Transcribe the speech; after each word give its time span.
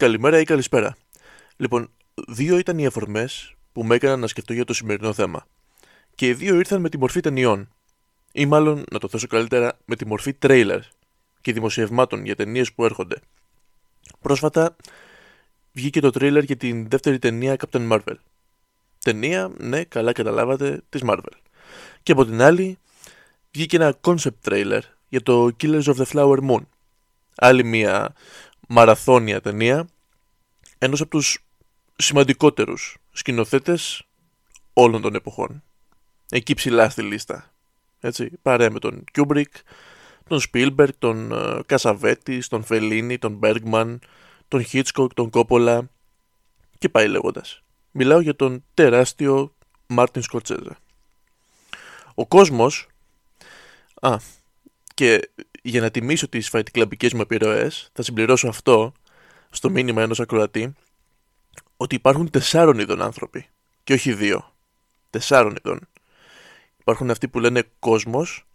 Καλημέρα 0.00 0.40
ή 0.40 0.44
καλησπέρα. 0.44 0.96
Λοιπόν, 1.56 1.90
δύο 2.28 2.58
ήταν 2.58 2.78
οι 2.78 2.86
αφορμές 2.86 3.54
που 3.72 3.84
με 3.84 3.94
έκαναν 3.94 4.20
να 4.20 4.26
σκεφτώ 4.26 4.52
για 4.52 4.64
το 4.64 4.72
σημερινό 4.72 5.12
θέμα. 5.12 5.46
Και 6.14 6.26
οι 6.26 6.34
δύο 6.34 6.54
ήρθαν 6.54 6.80
με 6.80 6.88
τη 6.88 6.98
μορφή 6.98 7.20
ταινιών. 7.20 7.68
Ή 8.32 8.46
μάλλον, 8.46 8.84
να 8.90 8.98
το 8.98 9.08
θέσω 9.08 9.26
καλύτερα, 9.26 9.78
με 9.84 9.96
τη 9.96 10.06
μορφή 10.06 10.34
τρέιλερ 10.34 10.80
και 11.40 11.52
δημοσιευμάτων 11.52 12.24
για 12.24 12.36
ταινίες 12.36 12.72
που 12.72 12.84
έρχονται. 12.84 13.16
Πρόσφατα 14.20 14.76
βγήκε 15.72 16.00
το 16.00 16.10
τρέιλερ 16.10 16.42
για 16.42 16.56
την 16.56 16.88
δεύτερη 16.88 17.18
ταινία 17.18 17.56
Captain 17.58 17.90
Marvel. 17.90 18.16
Ταινία, 19.04 19.52
ναι, 19.58 19.84
καλά 19.84 20.12
καταλάβατε, 20.12 20.82
της 20.88 21.00
Marvel. 21.04 21.34
Και 22.02 22.12
από 22.12 22.24
την 22.24 22.42
άλλη, 22.42 22.78
βγήκε 23.50 23.76
ένα 23.76 23.98
concept 24.00 24.48
trailer 24.48 24.80
για 25.08 25.22
το 25.22 25.50
Killers 25.60 25.82
of 25.82 25.94
the 25.94 26.04
Flower 26.04 26.38
Moon. 26.50 26.62
Άλλη 27.34 27.64
μια 27.64 28.14
μαραθώνια 28.72 29.40
ταινία 29.40 29.88
ενός 30.78 31.00
από 31.00 31.10
τους 31.10 31.44
σημαντικότερους 31.96 32.96
σκηνοθέτες 33.12 34.02
όλων 34.72 35.02
των 35.02 35.14
εποχών. 35.14 35.62
Εκεί 36.30 36.54
ψηλά 36.54 36.90
στη 36.90 37.02
λίστα. 37.02 37.54
Έτσι, 38.00 38.30
παρέα 38.42 38.70
με 38.70 38.78
τον 38.78 39.04
Κιούμπρικ, 39.12 39.54
τον 40.28 40.40
Σπίλμπεργκ, 40.40 40.92
τον 40.98 41.32
Κασαβέτη, 41.66 42.48
τον 42.48 42.64
Φελίνι, 42.64 43.18
τον 43.18 43.32
Μπέργκμαν, 43.32 44.00
τον 44.48 44.64
Χίτσκοκ, 44.64 45.14
τον 45.14 45.30
Κόπολα 45.30 45.90
και 46.78 46.88
πάει 46.88 47.08
λέγοντας. 47.08 47.62
Μιλάω 47.90 48.20
για 48.20 48.36
τον 48.36 48.64
τεράστιο 48.74 49.54
Μάρτιν 49.86 50.22
Σκορσέζε. 50.22 50.78
Ο 52.14 52.26
κόσμος... 52.26 52.86
Α, 54.00 54.16
και 54.94 55.30
για 55.62 55.80
να 55.80 55.90
τιμήσω 55.90 56.28
τις 56.28 56.48
φαϊτικλαμπικές 56.48 57.12
μου 57.12 57.20
επιρροές, 57.20 57.90
θα 57.92 58.02
συμπληρώσω 58.02 58.48
αυτό 58.48 58.92
στο 59.50 59.70
μήνυμα 59.70 60.02
ενός 60.02 60.20
ακροατή, 60.20 60.74
ότι 61.76 61.94
υπάρχουν 61.94 62.30
τεσσάρων 62.30 62.78
ειδών 62.78 63.02
άνθρωποι 63.02 63.46
και 63.84 63.92
όχι 63.92 64.12
δύο. 64.12 64.54
Τεσσάρων 65.10 65.56
ειδών. 65.56 65.88
Υπάρχουν 66.76 67.10
αυτοί 67.10 67.28
που 67.28 67.38
λένε 67.38 67.62
κόσμος, 67.78 68.46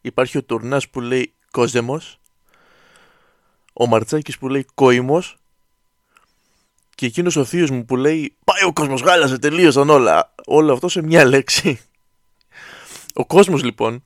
υπάρχει 0.00 0.38
ο 0.38 0.42
Τουρνάς 0.42 0.88
που 0.88 1.00
λέει 1.00 1.34
κόζεμος, 1.50 2.20
ο 3.72 3.86
Μαρτσάκης 3.86 4.38
που 4.38 4.48
λέει 4.48 4.66
κόημος 4.74 5.36
και 6.94 7.06
εκείνος 7.06 7.36
ο 7.36 7.44
θείος 7.44 7.70
μου 7.70 7.84
που 7.84 7.96
λέει 7.96 8.36
πάει 8.44 8.64
ο 8.64 8.72
κόσμος 8.72 9.00
γάλασε 9.00 9.38
τελείωσαν 9.38 9.90
όλα. 9.90 10.34
Όλο 10.46 10.72
αυτό 10.72 10.88
σε 10.88 11.02
μια 11.02 11.24
λέξη. 11.24 11.80
Ο 13.14 13.26
κόσμος 13.26 13.62
λοιπόν 13.62 14.04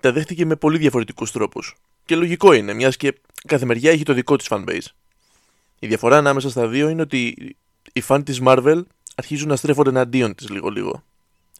τα 0.00 0.12
δέχτηκε 0.12 0.46
με 0.46 0.56
πολύ 0.56 0.78
διαφορετικούς 0.78 1.32
τρόπους. 1.32 1.76
Και 2.04 2.16
λογικό 2.16 2.52
είναι, 2.52 2.72
μιας 2.72 2.96
και 2.96 3.20
κάθε 3.46 3.64
μεριά 3.64 3.90
έχει 3.90 4.02
το 4.02 4.12
δικό 4.12 4.36
της 4.36 4.46
fanbase. 4.50 4.86
Η 5.78 5.86
διαφορά 5.86 6.16
ανάμεσα 6.16 6.50
στα 6.50 6.68
δύο 6.68 6.88
είναι 6.88 7.02
ότι 7.02 7.34
οι 7.92 8.00
φαν 8.00 8.24
της 8.24 8.40
Marvel 8.44 8.82
αρχίζουν 9.14 9.48
να 9.48 9.56
στρέφονται 9.56 9.90
εναντίον 9.90 10.34
της 10.34 10.48
λίγο-λίγο. 10.48 11.02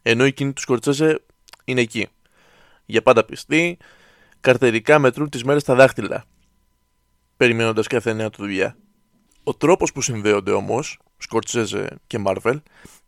Ενώ 0.01 0.23
εκείνοι 0.23 0.53
τους 0.53 0.63
Σκορτσέζε 0.63 1.21
είναι 1.65 1.81
εκεί. 1.81 2.07
Για 2.85 3.01
πάντα 3.01 3.25
πιστοί, 3.25 3.77
καρτερικά 4.39 4.99
μετρούν 4.99 5.29
τις 5.29 5.43
μέρες 5.43 5.61
στα 5.61 5.75
δάχτυλα, 5.75 6.25
περιμένοντας 7.37 7.87
κάθε 7.87 8.13
νέα 8.13 8.29
του 8.29 8.41
δουλειά. 8.41 8.77
Ο 9.43 9.53
τρόπος 9.53 9.91
που 9.91 10.01
συνδέονται 10.01 10.51
όμως, 10.51 10.99
Σκορτσέζε 11.17 11.97
και 12.07 12.21
Marvel, 12.25 12.61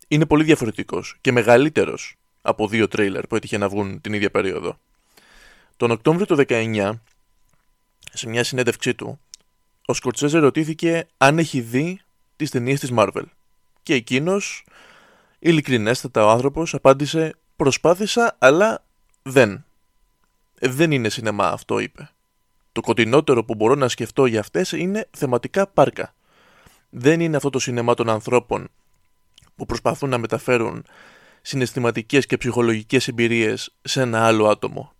είναι 0.07 0.25
πολύ 0.25 0.43
διαφορετικός 0.43 1.17
και 1.21 1.31
μεγαλύτερος 1.31 2.15
από 2.41 2.67
δύο 2.67 2.87
τρέιλερ 2.87 3.27
που 3.27 3.35
έτυχε 3.35 3.57
να 3.57 3.69
βγουν 3.69 4.01
την 4.01 4.13
ίδια 4.13 4.31
περίοδο. 4.31 4.77
Τον 5.83 5.91
Οκτώβριο 5.91 6.25
του 6.25 6.45
19, 6.47 6.91
σε 8.13 8.29
μια 8.29 8.43
συνέντευξή 8.43 8.93
του, 8.93 9.19
ο 9.85 9.93
Σκορτσέζε 9.93 10.39
ρωτήθηκε 10.39 11.07
αν 11.17 11.39
έχει 11.39 11.61
δει 11.61 11.99
τις 12.35 12.49
ταινίες 12.49 12.79
της 12.79 12.91
Marvel. 12.97 13.23
Και 13.83 13.93
εκείνος, 13.93 14.65
ειλικρινέστατα 15.39 16.25
ο 16.25 16.29
άνθρωπος, 16.29 16.73
απάντησε 16.73 17.35
«Προσπάθησα, 17.55 18.35
αλλά 18.39 18.83
δεν». 19.23 19.65
Ε, 20.59 20.67
«Δεν 20.67 20.91
είναι 20.91 21.09
σινεμά 21.09 21.47
αυτό», 21.47 21.79
είπε. 21.79 22.09
«Το 22.71 22.81
κοντινότερο 22.81 23.43
που 23.43 23.55
μπορώ 23.55 23.75
να 23.75 23.87
σκεφτώ 23.87 24.25
για 24.25 24.39
αυτές 24.39 24.71
είναι 24.71 25.07
θεματικά 25.11 25.67
πάρκα. 25.67 26.13
Δεν 26.89 27.19
είναι 27.19 27.35
αυτό 27.35 27.49
το 27.49 27.59
σινεμά 27.59 27.93
των 27.93 28.09
ανθρώπων 28.09 28.69
που 29.55 29.65
προσπαθούν 29.65 30.09
να 30.09 30.17
μεταφέρουν 30.17 30.85
συναισθηματικές 31.41 32.25
και 32.25 32.37
ψυχολογικές 32.37 33.07
εμπειρίες 33.07 33.73
σε 33.81 34.01
ένα 34.01 34.25
άλλο 34.25 34.47
άτομο. 34.47 34.92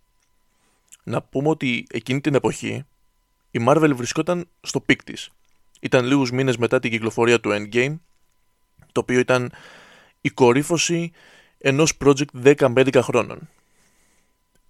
Να 1.04 1.22
πούμε 1.22 1.48
ότι 1.48 1.86
εκείνη 1.90 2.20
την 2.20 2.34
εποχή 2.34 2.84
η 3.50 3.64
Marvel 3.68 3.92
βρισκόταν 3.94 4.48
στο 4.60 4.80
peak 4.80 5.04
της. 5.04 5.30
Ήταν 5.80 6.04
λίγους 6.04 6.30
μήνες 6.30 6.56
μετά 6.56 6.80
την 6.80 6.90
κυκλοφορία 6.90 7.40
του 7.40 7.50
Endgame, 7.52 7.98
το 8.92 9.00
οποίο 9.00 9.18
ήταν 9.18 9.52
η 10.20 10.30
κορύφωση 10.30 11.12
ενός 11.58 11.96
project 12.04 12.42
10 12.44 12.68
με 12.68 12.80
11 12.80 13.00
χρόνων. 13.02 13.48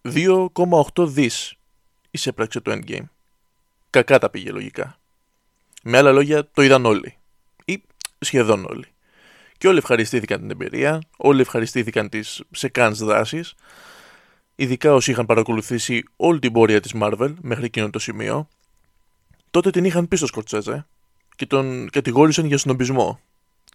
2,8 0.03 1.07
δις 1.07 1.55
εισέπραξε 2.11 2.61
το 2.61 2.73
Endgame. 2.73 3.09
Κακά 3.91 4.19
τα 4.19 4.31
πήγε 4.31 4.51
λογικά. 4.51 4.99
Με 5.83 5.99
άλλα 5.99 6.13
λόγια 6.13 6.51
το 6.51 6.63
είδαν 6.63 6.87
όλοι. 6.87 7.17
Ή 7.65 7.83
σχεδόν 8.19 8.65
όλοι. 8.65 8.87
Και 9.59 9.69
όλοι 9.69 9.79
ευχαριστήθηκαν 9.79 10.41
την 10.41 10.51
εμπειρία, 10.51 11.01
όλοι 11.17 11.41
ευχαριστήθηκαν 11.41 12.09
τις 12.09 12.43
σεκάνς 12.51 12.99
δράσεις, 12.99 13.55
ειδικά 14.57 14.95
όσοι 14.95 15.11
είχαν 15.11 15.27
παρακολουθήσει 15.27 16.05
όλη 16.17 16.39
την 16.39 16.53
πορεία 16.53 16.81
της 16.81 16.93
Marvel 16.95 17.35
μέχρι 17.41 17.65
εκείνο 17.65 17.91
το 17.91 17.99
σημείο, 17.99 18.49
τότε 19.51 19.71
την 19.71 19.85
είχαν 19.85 20.09
πει 20.09 20.17
στο 20.17 20.27
Σκορτσέζε 20.27 20.87
και 21.37 21.47
τον 21.47 21.91
κατηγόρησαν 21.91 22.47
για 22.47 22.59
συνομπισμό 22.59 23.21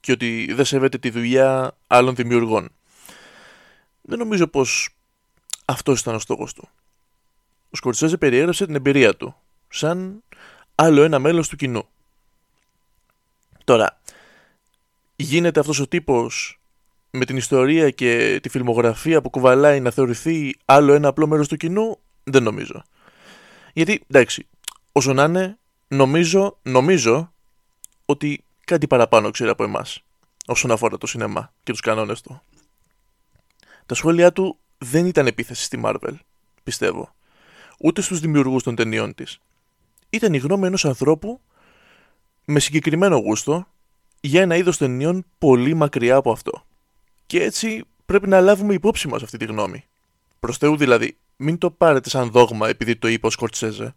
και 0.02 0.12
ότι 0.12 0.54
δεν 0.54 0.66
σέβεται 0.66 0.98
τη 0.98 1.10
δουλειά 1.10 1.78
άλλων 1.88 2.16
δημιουργών. 2.16 2.70
Δεν 4.02 4.18
νομίζω 4.18 4.48
πως 4.48 4.90
αυτός 5.66 6.00
ήταν 6.00 6.16
ο 6.16 6.20
στόχος 6.20 6.54
του. 6.54 6.70
Ο 7.70 7.76
Σκορτσέζε 7.76 8.18
περιέγραψε 8.18 8.66
την 8.66 8.76
εμπειρία 8.76 9.16
του, 9.16 9.36
σαν 9.70 10.24
άλλο 10.76 11.02
ένα 11.04 11.20
μέλος 11.20 11.48
του 11.48 11.56
κοινού. 11.56 11.88
Τώρα, 13.64 14.02
γίνεται 15.16 15.60
αυτός 15.60 15.80
ο 15.80 15.88
τύπος 15.88 16.59
με 17.12 17.25
την 17.25 17.38
ιστορία 17.38 17.90
και 17.90 18.40
τη 18.44 18.50
φιλμογραφία 18.50 19.22
που 19.22 19.30
κουβαλάει 19.30 19.80
να 19.80 19.92
θεωρηθεί 19.92 20.56
άλλο 20.66 20.94
ένα 20.94 21.08
απλό 21.08 21.28
μέρος 21.28 21.47
του 21.47 21.58
κοινού, 21.58 22.00
δεν 22.24 22.44
νομίζω. 22.44 22.84
Γιατί, 23.74 24.03
εντάξει, 24.08 24.47
όσο 24.92 25.14
να 25.14 25.24
είναι, 25.24 25.58
νομίζω, 25.88 26.58
νομίζω 26.62 27.34
ότι 28.06 28.44
κάτι 28.66 28.88
παραπάνω 28.88 29.31
ξέρει 29.31 29.50
από 29.50 29.64
εμάς 29.64 30.03
όσον 30.46 30.72
αφορά 30.72 30.98
το 30.98 31.08
σινεμά 31.08 31.53
και 31.64 31.72
τους 31.72 31.81
κανόνες 31.81 32.22
του. 32.22 32.42
Τα 33.86 33.96
σχόλιά 33.96 34.31
του 34.31 34.58
δεν 34.78 35.06
ήταν 35.06 35.28
επίθεση 35.28 35.64
στη 35.64 35.81
Marvel, 35.84 36.14
πιστεύω. 36.64 37.14
Ούτε 37.80 38.02
στους 38.02 38.19
δημιουργούς 38.19 38.64
των 38.64 38.75
ταινιών 38.75 39.16
της. 39.16 39.40
Ήταν 40.09 40.34
η 40.34 40.38
γνώμη 40.38 40.66
ενός 40.66 40.86
ανθρώπου 40.86 41.42
με 42.46 42.59
συγκεκριμένο 42.59 43.18
γούστο 43.18 43.68
για 44.22 44.42
ένα 44.42 44.56
είδος 44.56 44.78
ταινιών 44.78 45.25
πολύ 45.38 45.74
μακριά 45.74 46.16
από 46.16 46.31
αυτό. 46.31 46.66
Και 47.30 47.44
έτσι 47.44 47.84
πρέπει 48.06 48.28
να 48.28 48.42
λάβουμε 48.42 48.74
υπόψη 48.74 49.08
μας 49.08 49.24
αυτή 49.24 49.38
τη 49.38 49.46
γνώμη. 49.46 49.84
Προς 50.40 50.58
Θεού 50.58 50.78
δηλαδή, 50.78 51.18
μην 51.38 51.58
το 51.58 51.72
πάρετε 51.72 52.10
σαν 52.10 52.30
δόγμα 52.30 52.70
επειδή 52.70 52.96
το 52.96 53.08
είπε 53.08 53.28
ο 53.28 53.30
Σκορτσέζε. 53.30 53.96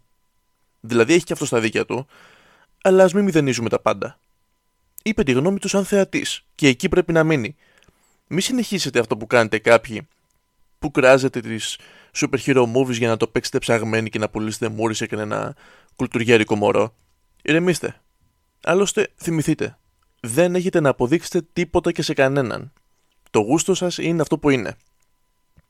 Δηλαδή 0.79 1.13
έχει 1.13 1.23
και 1.23 1.33
αυτό 1.33 1.45
στα 1.45 1.59
δίκια 1.59 1.85
του, 1.85 2.07
αλλά 2.83 3.03
ας 3.03 3.13
μην 3.13 3.23
μηδενίζουμε 3.23 3.69
τα 3.69 3.79
πάντα. 3.79 4.19
Είπε 5.03 5.23
τη 5.23 5.31
γνώμη 5.31 5.59
του 5.59 5.67
σαν 5.67 5.85
θεατής, 5.85 6.45
και 6.55 6.67
εκεί 6.67 6.89
πρέπει 6.89 7.11
να 7.11 7.23
μείνει. 7.23 7.55
Μη 8.27 8.41
συνεχίσετε 8.41 8.99
αυτό 8.99 9.17
που 9.17 9.27
κάνετε 9.27 9.59
κάποιοι 9.59 10.07
που 10.79 10.91
κράζετε 10.91 11.39
τις 11.39 11.77
super 12.15 12.39
hero 12.45 12.73
movies 12.73 12.97
για 12.97 13.07
να 13.07 13.17
το 13.17 13.27
παίξετε 13.27 13.59
ψαγμένοι 13.59 14.09
και 14.09 14.19
να 14.19 14.29
πουλήσετε 14.29 14.67
μούρη 14.67 14.93
σε 14.93 15.05
κανένα 15.05 15.55
κουλτουριέρικο 15.95 16.55
μωρό. 16.55 16.95
Ηρεμήστε. 17.41 18.01
Άλλωστε, 18.63 19.11
θυμηθείτε. 19.15 19.77
Δεν 20.19 20.55
έχετε 20.55 20.79
να 20.79 20.89
αποδείξετε 20.89 21.47
τίποτα 21.53 21.91
και 21.91 22.01
σε 22.01 22.13
κανέναν. 22.13 22.71
Το 23.33 23.39
γούστο 23.39 23.73
σας 23.73 23.97
είναι 23.97 24.21
αυτό 24.21 24.37
που 24.37 24.49
είναι. 24.49 24.75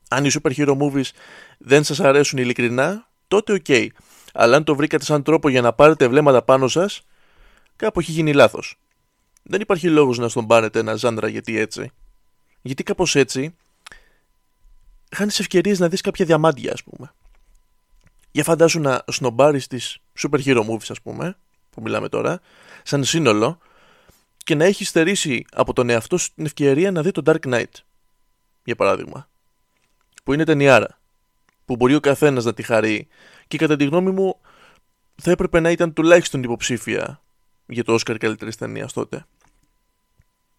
Αν 0.08 0.24
οι 0.24 0.30
super 0.32 0.52
hero 0.56 0.76
movies 0.78 1.10
δεν 1.58 1.84
σας 1.84 2.00
αρέσουν 2.00 2.38
ειλικρινά, 2.38 3.08
τότε 3.28 3.52
OK. 3.52 3.64
Okay 3.68 3.88
αλλά 4.34 4.56
αν 4.56 4.64
το 4.64 4.74
βρήκατε 4.74 5.04
σαν 5.04 5.22
τρόπο 5.22 5.48
για 5.48 5.60
να 5.60 5.72
πάρετε 5.72 6.08
βλέμματα 6.08 6.42
πάνω 6.42 6.68
σας, 6.68 7.02
κάπου 7.76 8.00
έχει 8.00 8.12
γίνει 8.12 8.32
λάθος. 8.32 8.78
Δεν 9.42 9.60
υπάρχει 9.60 9.88
λόγος 9.88 10.18
να 10.18 10.28
στον 10.28 10.46
πάρετε 10.46 10.78
ένα 10.78 10.94
ζάντρα 10.94 11.28
γιατί 11.28 11.58
έτσι. 11.58 11.90
Γιατί 12.62 12.82
κάπως 12.82 13.14
έτσι 13.14 13.54
χάνεις 15.10 15.38
ευκαιρίες 15.38 15.78
να 15.78 15.88
δεις 15.88 16.00
κάποια 16.00 16.24
διαμάντια, 16.24 16.72
ας 16.72 16.82
πούμε. 16.82 17.14
Για 18.30 18.44
φαντάσου 18.44 18.80
να 18.80 19.04
σνομπάρεις 19.06 19.66
τις 19.66 19.98
super 20.18 20.44
hero 20.44 20.64
movies, 20.68 20.88
ας 20.88 21.00
πούμε, 21.02 21.36
που 21.70 21.82
μιλάμε 21.82 22.08
τώρα, 22.08 22.40
σαν 22.82 23.04
σύνολο, 23.04 23.58
και 24.44 24.54
να 24.54 24.64
έχει 24.64 24.84
στερήσει 24.84 25.44
από 25.52 25.72
τον 25.72 25.90
εαυτό 25.90 26.16
σου 26.16 26.34
την 26.34 26.44
ευκαιρία 26.44 26.90
να 26.90 27.02
δει 27.02 27.10
το 27.10 27.22
Dark 27.26 27.54
Knight. 27.54 27.72
Για 28.64 28.76
παράδειγμα. 28.76 29.28
Που 30.24 30.32
είναι 30.32 30.44
ταινιάρα. 30.44 31.00
Που 31.64 31.76
μπορεί 31.76 31.94
ο 31.94 32.00
καθένας 32.00 32.44
να 32.44 32.54
τη 32.54 32.62
χαρεί 32.62 33.08
και 33.48 33.58
κατά 33.58 33.76
τη 33.76 33.84
γνώμη 33.84 34.10
μου 34.10 34.40
θα 35.14 35.30
έπρεπε 35.30 35.60
να 35.60 35.70
ήταν 35.70 35.92
τουλάχιστον 35.92 36.42
υποψήφια 36.42 37.22
για 37.66 37.84
το 37.84 37.94
Oscar 37.94 38.16
καλύτερης 38.18 38.56
ταινίας 38.56 38.92
τότε. 38.92 39.24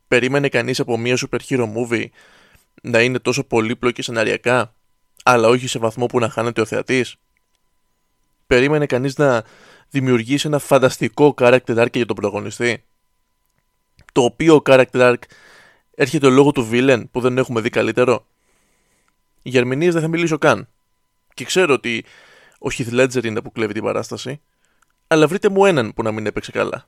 Περίμενε 0.08 0.50
κανείς 0.50 0.80
από 0.80 0.98
μια 0.98 1.18
super 1.18 1.40
hero 1.50 1.74
movie 1.74 2.06
να 2.82 3.02
είναι 3.02 3.20
τόσο 3.20 3.44
πολύπλοκη 3.44 4.02
σεναριακά, 4.02 4.74
αλλά 5.24 5.48
όχι 5.48 5.68
σε 5.68 5.80
βαθμό 5.80 6.06
που 6.06 6.20
να 6.20 6.30
χάνεται 6.30 6.62
ο 6.62 6.66
θεατής; 6.66 7.16
Περίμενε 8.48 8.86
κανείς 8.86 9.18
να 9.18 9.44
δημιουργήσει 9.90 10.48
ένα 10.48 10.60
φανταστικό 10.60 11.34
character 11.38 11.78
arc 11.78 11.94
για 11.94 12.06
τον 12.06 12.16
πρωταγωνιστή. 12.16 12.84
Το 14.16 14.24
οποίο 14.24 14.62
character 14.66 14.86
arc 14.92 15.22
έρχεται 15.96 16.30
λόγω 16.30 16.52
του 16.52 16.70
villain 16.72 17.04
που 17.12 17.22
δεν 17.22 17.38
έχουμε 17.38 17.62
δει 17.62 17.70
καλύτερο. 17.70 18.26
Για 19.42 19.60
ερμηνείε 19.60 19.92
δεν 19.92 20.02
θα 20.02 20.08
μιλήσω 20.08 20.38
καν. 20.38 20.68
Και 21.34 21.46
ξέρω 21.46 21.74
ότι 21.74 22.06
ο 22.60 22.68
Heath 22.78 23.00
Ledger 23.00 23.24
είναι 23.24 23.42
που 23.42 23.52
κλέβει 23.52 23.74
την 23.74 23.84
παράσταση, 23.84 24.42
αλλά 25.08 25.28
βρείτε 25.28 25.50
μου 25.50 25.66
έναν 25.66 25.94
που 25.94 26.04
να 26.04 26.12
μην 26.12 26.26
έπαιξε 26.26 26.52
καλά. 26.52 26.88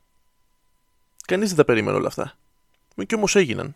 Κανείς 1.26 1.48
δεν 1.48 1.58
τα 1.58 1.66
περίμενε 1.66 1.98
όλα 1.98 2.08
αυτά. 2.08 2.38
Κι 3.06 3.16
όμως 3.16 3.36
έγιναν. 3.36 3.76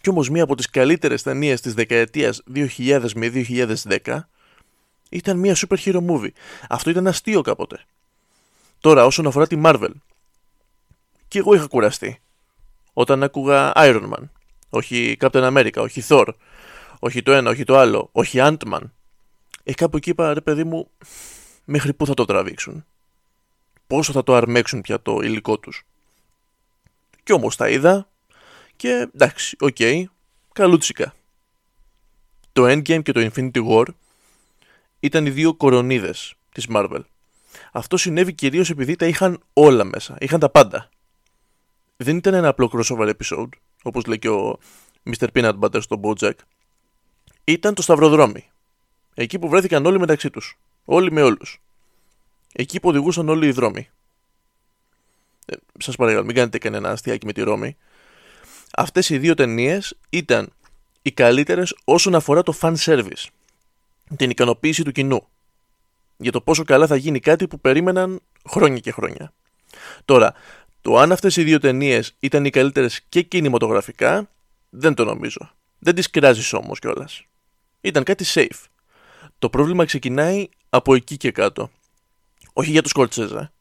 Κι 0.00 0.10
όμως 0.10 0.30
μία 0.30 0.42
από 0.42 0.54
τις 0.54 0.70
καλύτερες 0.70 1.22
ταινίες 1.22 1.60
της 1.60 1.74
δεκαετίας 1.74 2.42
2000 2.54 3.12
με 3.14 3.32
2010 4.04 4.18
ήταν 5.10 5.38
μία 5.38 5.56
super 5.56 5.76
hero 5.76 6.06
movie. 6.06 6.32
Αυτό 6.68 6.90
ήταν 6.90 7.06
αστείο 7.06 7.40
κάποτε. 7.40 7.84
Τώρα, 8.80 9.04
όσον 9.04 9.26
αφορά 9.26 9.46
τη 9.46 9.60
Marvel, 9.64 9.90
και 11.34 11.40
εγώ 11.40 11.54
είχα 11.54 11.66
κουραστεί. 11.66 12.18
Όταν 12.92 13.22
άκουγα 13.22 13.72
Iron 13.76 14.12
Man, 14.12 14.28
όχι 14.68 15.16
Captain 15.20 15.52
America, 15.52 15.76
όχι 15.76 16.02
Thor, 16.08 16.26
όχι 16.98 17.22
το 17.22 17.32
ένα, 17.32 17.50
όχι 17.50 17.64
το 17.64 17.78
άλλο, 17.78 18.08
όχι 18.12 18.38
Ant-Man. 18.40 18.80
Ε, 19.62 19.72
κάπου 19.72 19.96
εκεί 19.96 20.10
είπα, 20.10 20.34
ρε 20.34 20.40
παιδί 20.40 20.64
μου, 20.64 20.90
μέχρι 21.64 21.94
πού 21.94 22.06
θα 22.06 22.14
το 22.14 22.24
τραβήξουν; 22.24 22.84
Πόσο 23.86 24.12
θα 24.12 24.22
το 24.22 24.34
αρμέξουν 24.34 24.80
πια 24.80 25.02
το 25.02 25.20
υλικό 25.20 25.58
τους; 25.58 25.86
Κι 27.22 27.32
όμως 27.32 27.56
τα 27.56 27.68
είδα 27.68 28.08
και 28.76 29.08
εντάξει, 29.14 29.56
OK, 29.60 29.76
okay, 29.78 30.04
καλούτσικα. 30.52 31.14
Το 32.52 32.64
Endgame 32.64 33.02
και 33.02 33.12
το 33.12 33.30
Infinity 33.32 33.68
War 33.68 33.86
ήταν 35.00 35.26
οι 35.26 35.30
δύο 35.30 35.54
κορονίδες 35.54 36.34
της 36.52 36.66
Marvel. 36.74 37.00
Αυτό 37.72 37.96
συνέβη 37.96 38.32
κυρίως 38.32 38.70
επειδή 38.70 38.96
τα 38.96 39.06
είχαν 39.06 39.40
όλα 39.52 39.84
μέσα, 39.84 40.16
είχαν 40.20 40.40
τα 40.40 40.50
πάντα. 40.50 40.88
Δεν 41.96 42.16
ήταν 42.16 42.34
ένα 42.34 42.48
απλό 42.48 42.70
crossover 42.72 43.12
episode, 43.16 43.48
όπως 43.82 44.04
λέει 44.04 44.18
και 44.18 44.28
ο 44.28 44.58
Mr. 45.10 45.26
Peanut 45.34 45.58
Butter 45.58 45.82
στο 45.82 46.00
Bojack. 46.02 46.34
Ήταν 47.44 47.74
το 47.74 47.82
σταυροδρόμι. 47.82 48.50
Εκεί 49.14 49.38
που 49.38 49.48
βρέθηκαν 49.48 49.86
όλοι 49.86 49.98
μεταξύ 49.98 50.30
τους. 50.30 50.58
Όλοι 50.84 51.12
με 51.12 51.22
όλους. 51.22 51.60
Εκεί 52.52 52.80
που 52.80 52.88
οδηγούσαν 52.88 53.28
όλοι 53.28 53.46
οι 53.46 53.52
δρόμοι. 53.52 53.88
Ε, 55.46 55.56
σας 55.78 55.96
παρακαλώ, 55.96 56.24
μην 56.24 56.34
κάνετε 56.34 56.58
κανένα 56.58 56.90
αστιάκι 56.90 57.26
με 57.26 57.32
τη 57.32 57.42
Ρώμη. 57.42 57.76
Αυτές 58.76 59.08
οι 59.08 59.18
δύο 59.18 59.34
ταινίες 59.34 59.96
ήταν 60.10 60.52
οι 61.02 61.12
καλύτερες 61.12 61.76
όσον 61.84 62.14
αφορά 62.14 62.42
το 62.42 62.54
fan 62.60 62.74
service 62.76 63.26
την 64.16 64.30
ικανοποίηση 64.30 64.82
του 64.82 64.92
κοινού 64.92 65.28
για 66.16 66.32
το 66.32 66.40
πόσο 66.40 66.64
καλά 66.64 66.86
θα 66.86 66.96
γίνει 66.96 67.20
κάτι 67.20 67.48
που 67.48 67.60
περίμεναν 67.60 68.20
χρόνια 68.48 68.78
και 68.78 68.92
χρόνια. 68.92 69.32
Τώρα, 70.04 70.34
το 70.84 70.98
αν 70.98 71.12
αυτές 71.12 71.36
οι 71.36 71.42
δύο 71.42 71.58
ταινίες 71.58 72.14
ήταν 72.18 72.44
οι 72.44 72.50
καλύτερες 72.50 73.00
και 73.08 73.22
κινηματογραφικά, 73.22 74.30
δεν 74.70 74.94
το 74.94 75.04
νομίζω. 75.04 75.50
Δεν 75.78 75.94
τις 75.94 76.10
κράζεις 76.10 76.52
όμως 76.52 76.78
κιόλας. 76.78 77.24
Ήταν 77.80 78.02
κάτι 78.02 78.24
safe. 78.28 78.64
Το 79.38 79.50
πρόβλημα 79.50 79.84
ξεκινάει 79.84 80.48
από 80.68 80.94
εκεί 80.94 81.16
και 81.16 81.30
κάτω. 81.30 81.70
Όχι 82.52 82.70
για 82.70 82.82
το 82.82 82.88
Σκορτσέζα. 82.88 83.52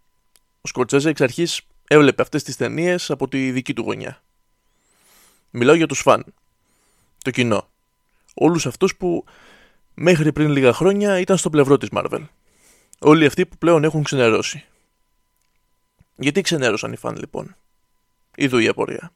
Ο 0.62 0.68
Σκορτσέζα 0.68 1.10
εξ 1.10 1.22
αρχής 1.22 1.62
έβλεπε 1.88 2.22
αυτές 2.22 2.44
τις 2.44 2.56
ταινίες 2.56 3.12
από 3.12 3.28
τη 3.28 3.52
δική 3.52 3.74
του 3.74 3.82
γωνιά. 3.82 4.24
Μιλάω 5.50 5.76
για 5.76 5.88
τους 5.88 6.00
φαν. 6.00 6.26
Το 7.24 7.32
κοινό. 7.32 7.70
Όλους 8.34 8.66
αυτούς 8.66 8.96
που 8.96 9.26
μέχρι 9.94 10.32
πριν 10.32 10.50
λίγα 10.50 10.74
χρόνια 10.74 11.20
ήταν 11.20 11.38
στο 11.38 11.50
πλευρό 11.50 11.78
της 11.78 11.90
Marvel. 11.92 12.28
Όλοι 13.00 13.26
αυτοί 13.26 13.46
που 13.46 13.58
πλέον 13.58 13.84
έχουν 13.84 14.04
ξενερώσει. 14.04 14.66
Γιατί 16.16 16.42
ξενέρωσαν 16.42 16.92
οι 16.92 16.96
φαν 16.96 17.16
λοιπόν; 17.18 17.56
Είδου 18.36 18.58
η 18.58 18.68
απορία. 18.68 19.12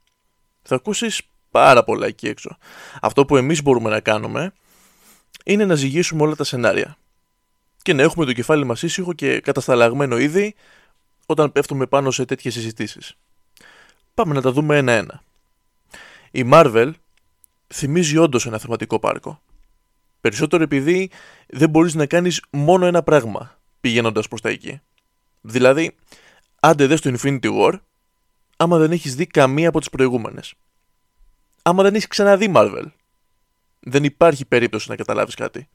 Θα 0.61 0.75
ακούσεις 0.75 1.21
πάρα 1.51 1.83
πολλά 1.83 2.07
εκεί 2.07 2.27
έξω. 2.27 2.57
Αυτό 3.01 3.25
που 3.25 3.38
εμείς 3.38 3.61
μπορούμε 3.61 3.89
να 3.89 3.99
κάνουμε 3.99 4.53
είναι 5.45 5.65
να 5.65 5.75
ζυγίσουμε 5.75 6.21
όλα 6.21 6.35
τα 6.35 6.44
σενάρια. 6.44 6.97
Και 7.81 7.94
να 7.94 8.01
έχουμε 8.01 8.25
το 8.25 8.33
κεφάλι 8.33 8.65
μας 8.65 8.81
ήσυχο 8.81 9.13
και 9.13 9.39
κατασταλαγμένο 9.39 10.17
ήδη 10.17 10.55
όταν 11.25 11.51
πέφτουμε 11.51 11.85
πάνω 11.85 12.11
σε 12.11 12.25
τέτοιες 12.25 12.53
συζητήσεις. 12.53 13.17
Πάμε 14.13 14.33
να 14.33 14.41
τα 14.41 14.51
δούμε 14.51 14.77
ένα-ένα. 14.77 15.23
Η 16.31 16.49
Marvel 16.51 16.91
θυμίζει 17.73 18.17
όντως 18.17 18.45
ένα 18.45 18.57
θεματικό 18.57 18.99
πάρκο. 18.99 19.41
Περισσότερο 20.21 20.63
επειδή 20.63 21.11
δεν 21.47 21.69
μπορείς 21.69 21.94
να 21.94 22.05
κάνεις 22.05 22.44
μόνο 22.49 22.85
ένα 22.85 23.03
πράγμα 23.03 23.59
πηγαίνοντας 23.81 24.27
προς 24.27 24.41
τα 24.41 24.49
εκεί. 24.49 24.81
Δηλαδή, 25.41 25.95
άντε 26.59 26.86
δες 26.86 27.01
το 27.01 27.15
Infinity 27.18 27.59
War, 27.59 27.80
άμα 28.57 28.77
δεν 28.77 28.92
έχεις 28.92 29.15
δει 29.15 29.25
καμία 29.25 29.69
από 29.69 29.80
τις 29.80 29.89
προηγούμενες. 29.89 30.54
Άμα 31.62 31.83
δεν 31.83 31.95
έχεις 31.95 32.07
ξαναδεί 32.07 32.51
Marvel, 32.56 32.86
δεν 33.80 34.04
υπάρχει 34.04 34.45
περίπτωση 34.45 34.89
να 34.89 34.95
καταλάβεις 34.95 35.36
κάτι. 35.36 35.68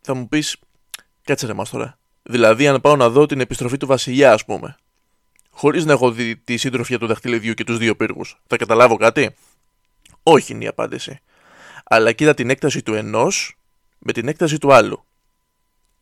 Θα 0.00 0.14
μου 0.14 0.28
πεις, 0.28 0.56
κάτσε 1.24 1.46
ρε 1.46 1.52
μας 1.52 1.70
τώρα. 1.70 1.98
Δηλαδή, 2.22 2.68
αν 2.68 2.80
πάω 2.80 2.96
να 2.96 3.08
δω 3.08 3.26
την 3.26 3.40
επιστροφή 3.40 3.76
του 3.76 3.86
Βασιλιά, 3.86 4.32
ας 4.32 4.44
πούμε, 4.44 4.76
χωρίς 5.50 5.84
να 5.84 5.92
έχω 5.92 6.10
δει 6.10 6.36
τη 6.36 6.56
σύντροφια 6.56 6.98
του 6.98 7.06
δαχτυλιδιού 7.06 7.54
και 7.54 7.64
τους 7.64 7.78
δύο 7.78 7.96
πύργους, 7.96 8.40
θα 8.46 8.56
καταλάβω 8.56 8.96
κάτι; 8.96 9.34
Όχι 10.22 10.52
είναι 10.52 10.64
η 10.64 10.66
απάντηση. 10.66 11.20
Αλλά 11.84 12.12
κοίτα 12.12 12.34
την 12.34 12.50
έκταση 12.50 12.82
του 12.82 12.94
ενός 12.94 13.58
με 13.98 14.12
την 14.12 14.28
έκταση 14.28 14.58
του 14.58 14.72
άλλου. 14.72 15.04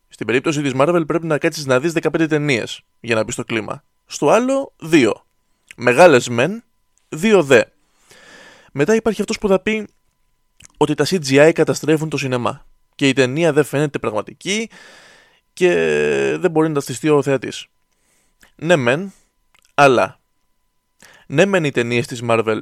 Στην 0.09 0.27
περίπτωση 0.27 0.63
της 0.63 0.73
Marvel 0.75 1.03
πρέπει 1.07 1.27
να 1.27 1.39
κάτσεις 1.39 1.67
να 1.67 1.81
δεις 1.81 1.93
15 1.93 2.29
ταινίες 2.29 2.83
για 3.01 3.15
να 3.15 3.25
μπεις 3.25 3.35
στο 3.35 3.45
κλίμα. 3.45 3.85
Στο 4.13 4.31
άλλο, 4.31 4.73
2. 4.83 5.13
Μεγάλες 5.77 6.29
μεν, 6.29 6.65
2 7.09 7.43
δε. 7.43 7.63
Μετά 8.73 8.95
υπάρχει 8.95 9.21
αυτός 9.21 9.39
που 9.39 9.49
θα 9.49 9.61
πει 9.61 9.89
ότι 10.77 10.95
τα 10.95 11.07
CGI 11.09 11.51
καταστρέφουν 11.55 12.09
το 12.09 12.17
σινεμά 12.17 12.67
και 12.95 13.09
η 13.09 13.13
ταινία 13.13 13.53
δεν 13.53 13.65
φαίνεται 13.65 13.99
πραγματική 13.99 14.71
και 15.53 15.71
δεν 16.41 16.51
μπορεί 16.51 16.69
να 16.69 16.75
τα 16.75 16.81
στηστεί 16.81 17.09
ο 17.09 17.23
θεατής. 17.23 17.67
Ναι 18.57 18.77
μεν, 18.77 19.13
αλλά 19.75 20.21
ναι 21.27 21.45
μεν 21.45 21.65
οι 21.65 21.71
ταινίες 21.71 22.07
της 22.07 22.21
Marvel 22.29 22.61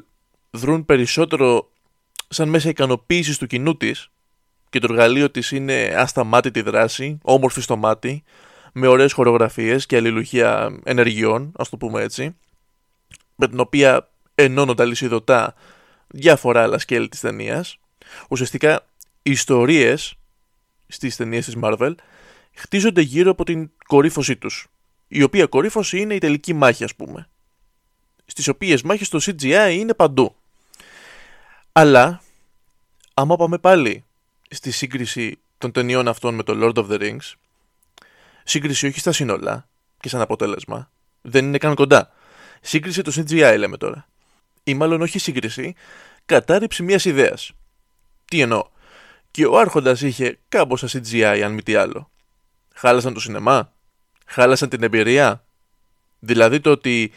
δρούν 0.51 0.85
περισσότερο 0.85 1.71
σαν 2.29 2.49
μέσα 2.49 2.69
ικανοποίησης 2.69 3.39
του 3.39 3.47
κοινού 3.47 3.77
της 3.77 4.11
και 4.71 4.79
το 4.79 4.87
εργαλείο 4.91 5.31
της 5.31 5.51
είναι 5.51 5.95
ασταμάτητη 5.97 6.63
δράση, 6.63 7.19
όμορφη 7.23 7.61
στο 7.61 7.77
μάτι, 7.77 8.25
με 8.79 8.87
ωραίες 8.87 9.13
χορογραφίες 9.13 9.87
και 9.87 9.97
αλληλουχία 9.97 10.81
ενεργειών, 10.85 11.53
ας 11.57 11.69
το 11.69 11.77
πούμε 11.77 12.03
έτσι, 12.03 12.37
με 13.35 13.49
την 13.49 13.61
οποία 13.61 14.09
ενώνονται 14.35 14.83
αλυσιδωτά 14.83 15.55
διάφορα 16.07 16.63
άλλα 16.63 16.79
σκέλη 16.79 17.09
της 17.09 17.21
ταινίας. 17.21 17.79
Ουσιαστικά 18.29 18.87
οι 19.23 19.31
ιστορίες 19.31 20.15
στις 20.89 21.17
ταινίες 21.17 21.45
της 21.45 21.57
Marvel 21.63 21.95
χτίζονται 22.55 23.01
γύρω 23.01 23.31
από 23.31 23.45
την 23.45 23.71
κορύφωσή 23.87 24.37
τους, 24.37 24.67
η 25.09 25.23
οποία 25.23 25.47
κορύφωση 25.47 26.01
είναι 26.01 26.15
η 26.15 26.19
τελική 26.19 26.53
μάχη 26.53 26.85
ας 26.85 26.95
πούμε, 26.95 27.29
στις 28.27 28.49
οποίες 28.49 28.83
μάχες 28.83 29.09
το 29.09 29.19
CGI 29.23 29.71
είναι 29.73 29.95
παντού. 29.95 30.35
Αλλά, 31.73 32.23
άμα 33.15 33.37
πάμε 33.37 33.59
πάλι 33.59 34.05
στη 34.51 34.71
σύγκριση 34.71 35.39
των 35.59 35.73
ταινιών 35.73 36.09
αυτών 36.09 36.35
με 36.35 36.43
το 36.43 36.55
Lord 36.57 36.85
of 36.85 36.91
the 36.91 37.01
Rings, 37.01 37.33
σύγκριση 38.49 38.87
όχι 38.87 38.99
στα 38.99 39.13
σύνολα 39.13 39.69
και 40.01 40.09
σαν 40.09 40.21
αποτέλεσμα, 40.21 40.91
δεν 41.23 41.45
είναι 41.45 41.59
καν 41.59 41.75
κοντά. 41.75 42.11
Σύγκριση 42.61 43.03
το 43.03 43.13
CGI 43.15 43.55
λέμε 43.59 43.77
τώρα. 43.77 44.09
Ή 44.63 44.75
μάλλον 44.75 45.03
όχι 45.03 45.19
σύγκριση, 45.19 45.75
κατάρριψη 46.27 46.83
μιας 46.83 47.05
ιδέας. 47.05 47.53
Τι 48.25 48.41
εννοώ; 48.41 48.67
Και 49.31 49.47
ο 49.47 49.59
Άρχοντας 49.59 50.01
είχε 50.01 50.39
κάμποσα 50.49 50.89
CGI 50.93 51.41
αν 51.45 51.53
μη 51.53 51.63
τι 51.63 51.75
άλλο. 51.75 52.11
Χάλασαν 52.75 53.15
το 53.15 53.21
σινεμά; 53.21 53.73
Χάλασαν 54.27 54.69
την 54.69 54.83
εμπειρία; 54.83 55.45
Δηλαδή 56.19 56.61
το 56.61 56.71
ότι 56.71 57.13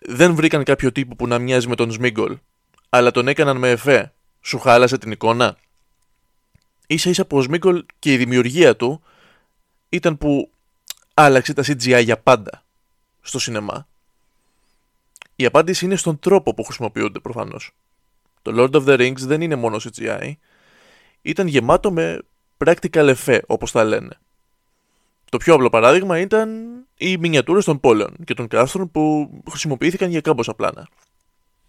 δεν 0.00 0.34
βρήκαν 0.34 0.64
κάποιο 0.64 0.92
τύπο 0.92 1.16
που 1.16 1.26
να 1.26 1.38
μοιάζει 1.38 1.68
με 1.68 1.74
τον 1.74 1.90
Σμίγκολ, 1.90 2.38
αλλά 2.88 3.10
τον 3.10 3.28
έκαναν 3.28 3.56
με 3.56 3.70
εφέ. 3.70 4.12
Σου 4.40 4.58
χάλασε 4.58 4.98
την 4.98 5.10
εικόνα; 5.10 5.56
Ίσα 6.86 7.10
ίσα 7.10 7.24
που 7.24 7.36
ο 7.36 7.42
Σμίγκολ 7.42 7.84
και 7.98 8.12
η 8.12 8.16
δημιουργία 8.16 8.76
του 8.76 9.02
ήταν 9.88 10.18
που 10.18 10.53
άλλαξε 11.14 11.52
τα 11.52 11.62
CGI 11.66 12.02
για 12.04 12.18
πάντα 12.18 12.62
στο 13.20 13.38
σινεμά. 13.38 13.86
Η 15.36 15.44
απάντηση 15.44 15.84
είναι 15.84 15.96
στον 15.96 16.18
τρόπο 16.18 16.54
που 16.54 16.64
χρησιμοποιούνται 16.64 17.18
προφανώς. 17.18 17.70
Το 18.42 18.52
Lord 18.56 18.82
of 18.82 18.86
the 18.86 19.00
Rings 19.00 19.18
δεν 19.18 19.40
είναι 19.40 19.56
μόνο 19.56 19.76
CGI, 19.76 20.32
ήταν 21.22 21.46
γεμάτο 21.46 21.92
με 21.92 22.18
practical 22.64 23.14
effect 23.14 23.40
όπως 23.46 23.72
τα 23.72 23.84
λένε. 23.84 24.18
Το 25.30 25.36
πιο 25.36 25.54
απλό 25.54 25.70
παράδειγμα 25.70 26.18
ήταν 26.18 26.50
η 26.96 27.10
ή 27.10 27.16
μινιατούρε 27.18 27.60
των 27.60 27.80
πόλεων 27.80 28.16
και 28.24 28.34
των 28.34 28.48
κάστρων 28.48 28.90
που 28.90 29.30
χρησιμοποιήθηκαν 29.50 30.10
για 30.10 30.20
κάμποσα 30.20 30.54
πλάνα. 30.54 30.88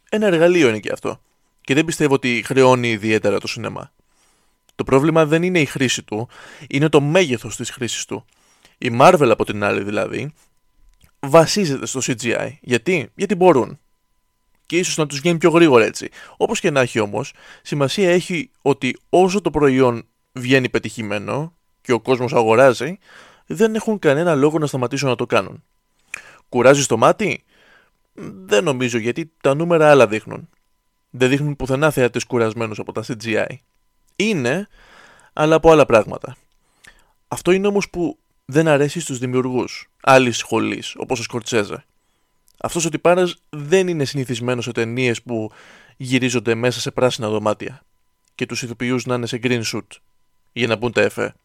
Ένα 0.10 0.26
εργαλείο 0.28 0.70
είναι 0.70 0.80
και 0.80 0.92
αυτό. 0.92 1.22
Και 1.62 1.74
δεν 1.74 1.86
πιστεύω 1.86 2.14
ότι 2.14 2.42
χρεώνει 2.46 2.90
ιδιαίτερα 2.90 3.40
το 3.40 3.48
σινεμά. 3.48 3.92
Το 4.76 4.84
πρόβλημα 4.84 5.26
δεν 5.26 5.44
είναι 5.44 5.60
η 5.60 5.66
χρήση 5.66 6.04
του, 6.04 6.28
είναι 6.70 6.90
το 6.90 7.02
μέγεθος 7.02 7.56
της 7.56 7.70
χρήσης 7.70 8.06
του. 8.06 8.26
Η 8.78 8.98
Marvel 9.00 9.30
από 9.32 9.46
την 9.46 9.64
άλλη 9.64 9.84
δηλαδή 9.84 10.34
βασίζεται 11.20 11.86
στο 11.86 12.00
CGI. 12.04 12.50
Γιατί, 12.62 13.12
Γιατί 13.16 13.36
μπορούν. 13.36 13.80
Και 14.66 14.78
ίσως 14.78 14.98
να 14.98 15.06
τους 15.06 15.20
βγαίνει 15.20 15.38
πιο 15.38 15.50
γρήγορα 15.50 15.86
έτσι. 15.86 16.10
Όπως 16.38 16.60
και 16.60 16.72
να 16.72 16.80
έχει 16.80 17.00
όμως, 17.00 17.34
σημασία 17.62 18.12
έχει 18.12 18.52
ότι 18.62 18.98
όσο 19.10 19.42
το 19.42 19.52
προϊόν 19.52 20.08
βγαίνει 20.34 20.70
πετυχημένο 20.70 21.54
και 21.82 21.92
ο 21.92 22.00
κόσμος 22.00 22.34
αγοράζει, 22.34 22.98
δεν 23.46 23.76
έχουν 23.76 24.00
κανένα 24.00 24.36
λόγο 24.36 24.58
να 24.58 24.66
σταματήσουν 24.66 25.10
να 25.10 25.16
το 25.16 25.26
κάνουν. 25.26 25.64
Κουράζει 26.50 26.86
το 26.86 26.98
μάτι; 26.98 27.44
Δεν 28.46 28.64
νομίζω 28.64 28.98
γιατί 28.98 29.32
τα 29.42 29.54
νούμερα 29.56 29.90
άλλα 29.90 30.08
δείχνουν. 30.08 30.50
Δεν 31.10 31.30
δείχνουν 31.30 31.56
πουθενά 31.56 31.92
θεατέ 31.92 32.20
κουρασμένους 32.28 32.80
από 32.80 32.92
τα 32.92 33.04
CGI. 33.08 33.56
Είναι, 34.16 34.68
αλλά 35.34 35.56
από 35.56 35.72
άλλα 35.72 35.86
πράγματα. 35.86 36.36
Αυτό 37.28 37.52
είναι 37.52 37.68
όμως 37.68 37.90
που 37.90 38.20
δεν 38.46 38.68
αρέσει 38.68 39.00
στους 39.00 39.18
δημιουργούς 39.18 39.90
άλλης 40.02 40.38
σχολής, 40.38 40.96
όπως 40.98 41.20
ο 41.20 41.24
Σκορτσέζε. 41.24 41.86
Αυτός 42.58 42.86
ο 42.86 42.90
τυπάρας 42.90 43.36
δεν 43.50 43.88
είναι 43.88 44.06
συνηθισμένος 44.06 44.64
σε 44.64 44.72
ταινίες 44.72 45.22
που 45.22 45.52
γυρίζονται 45.98 46.56
μέσα 46.56 46.80
σε 46.80 46.92
πράσινα 46.92 47.30
δωμάτια 47.30 47.84
και 48.36 48.46
τους 48.46 48.62
ηθοποιούς 48.62 49.06
να 49.06 49.16
είναι 49.16 49.26
σε 49.26 49.40
green 49.44 49.64
suit 49.64 49.88
για 50.52 50.68
να 50.68 50.76
μπουν 50.76 50.92
τα 50.92 51.02
εφέ. 51.02 51.36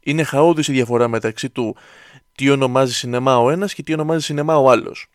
Είναι 0.00 0.22
χαόδης 0.22 0.68
η 0.68 0.72
διαφορά 0.72 1.08
μεταξύ 1.08 1.50
του 1.50 1.76
τι 2.34 2.50
ονομάζει 2.50 2.92
σινεμά 2.94 3.38
ο 3.38 3.50
ένας 3.50 3.74
και 3.74 3.82
τι 3.82 3.92
ονομάζει 3.92 4.24
σινεμά 4.24 4.56
ο 4.56 4.70
άλλος. 4.70 5.06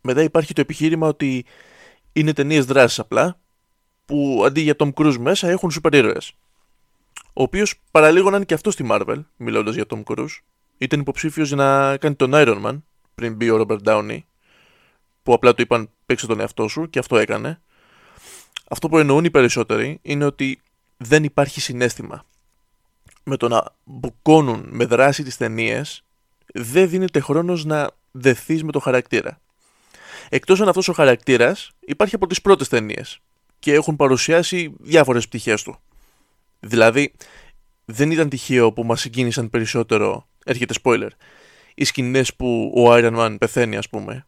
Μετά 0.00 0.22
υπάρχει 0.22 0.54
το 0.54 0.60
επιχείρημα 0.60 1.08
ότι 1.08 1.44
είναι 2.12 2.32
ταινίες 2.32 2.64
δράσης 2.64 2.98
απλά, 2.98 3.38
που 4.06 4.42
αντί 4.46 4.60
για 4.60 4.74
Tom 4.78 4.92
Cruise 4.92 5.16
μέσα 5.18 5.48
έχουν 5.48 5.70
σούπερ 5.70 5.94
ήρωες. 5.94 6.32
Ο 7.32 7.42
οποίος 7.42 7.80
παραλίγο 7.90 8.30
να 8.30 8.36
είναι 8.36 8.44
και 8.44 8.54
αυτό 8.54 8.70
στη 8.70 8.86
Marvel, 8.90 9.24
μιλώντας 9.36 9.74
για 9.74 9.84
Tom 9.88 10.02
Cruise. 10.04 10.38
Ήταν 10.78 11.00
υποψήφιος 11.00 11.48
για 11.48 11.56
να 11.56 11.96
κάνει 11.96 12.14
τον 12.14 12.30
Iron 12.34 12.64
Man 12.64 12.82
πριν 13.14 13.34
μπει 13.34 13.50
ο 13.50 13.66
Robert 13.66 13.82
Downey, 13.84 14.18
που 15.22 15.32
απλά 15.32 15.54
του 15.54 15.62
είπαν 15.62 15.90
παίξε 16.06 16.26
τον 16.26 16.40
εαυτό 16.40 16.68
σου 16.68 16.90
και 16.90 16.98
αυτό 16.98 17.16
έκανε. 17.16 17.60
Αυτό 18.68 18.88
που 18.88 18.98
εννοούν 18.98 19.24
οι 19.24 19.30
περισσότεροι 19.30 19.98
είναι 20.02 20.24
ότι 20.24 20.60
δεν 20.96 21.24
υπάρχει 21.24 21.60
συνέστημα. 21.60 22.24
Με 23.24 23.36
το 23.36 23.48
να 23.48 23.64
μπουκώνουν 23.84 24.68
με 24.70 24.84
δράση 24.84 25.22
τις 25.22 25.36
ταινίες, 25.36 26.04
δεν 26.54 26.88
δίνεται 26.88 27.20
χρόνος 27.20 27.64
να 27.64 27.90
δεθείς 28.10 28.64
με 28.64 28.72
το 28.72 28.78
χαρακτήρα. 28.78 29.40
Εκτός 30.28 30.60
αν 30.60 30.68
αυτός 30.68 30.88
ο 30.88 30.92
χαρακτήρας 30.92 31.70
υπάρχει 31.80 32.14
από 32.14 32.26
τις 32.26 32.40
πρώτες 32.40 32.68
ταινίες 32.68 33.18
και 33.58 33.72
έχουν 33.72 33.96
παρουσιάσει 33.96 34.74
διάφορες 34.78 35.28
πτυχές 35.28 35.62
του. 35.62 35.78
Δηλαδή, 36.64 37.12
δεν 37.84 38.10
ήταν 38.10 38.28
τυχαίο 38.28 38.72
που 38.72 38.84
μας 38.84 39.00
συγκίνησαν 39.00 39.50
περισσότερο, 39.50 40.28
έρχεται 40.44 40.74
spoiler, 40.82 41.08
οι 41.74 41.84
σκηνές 41.84 42.34
που 42.34 42.72
ο 42.76 42.82
Iron 42.90 43.16
Man 43.16 43.36
πεθαίνει 43.38 43.76
ας 43.76 43.88
πούμε, 43.88 44.26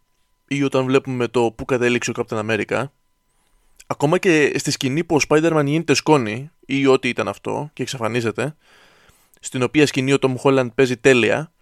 ή 0.49 0.63
όταν 0.63 0.85
βλέπουμε 0.85 1.29
το 1.29 1.53
που 1.57 1.65
κατέληξε 1.65 2.11
ο 2.11 2.15
Captain 2.17 2.39
America, 2.39 2.85
ακόμα 3.87 4.19
και 4.19 4.53
στη 4.59 4.71
σκηνή 4.71 5.05
που 5.05 5.17
ο 5.17 5.19
Spider-Man 5.29 5.63
γίνεται 5.67 5.95
σκόνη 5.95 6.51
ή 6.67 6.87
ό,τι 6.87 7.09
ήταν 7.09 7.29
αυτό 7.29 7.71
και 7.73 7.83
εξαφανίζεται, 7.83 8.57
στην 9.41 9.63
οποία 9.63 9.87
σκηνή 9.87 10.13
ο 10.13 10.17
Tom 10.21 10.35
Holland 10.43 10.75
παίζει 10.75 10.97
τέλεια, 10.97 11.53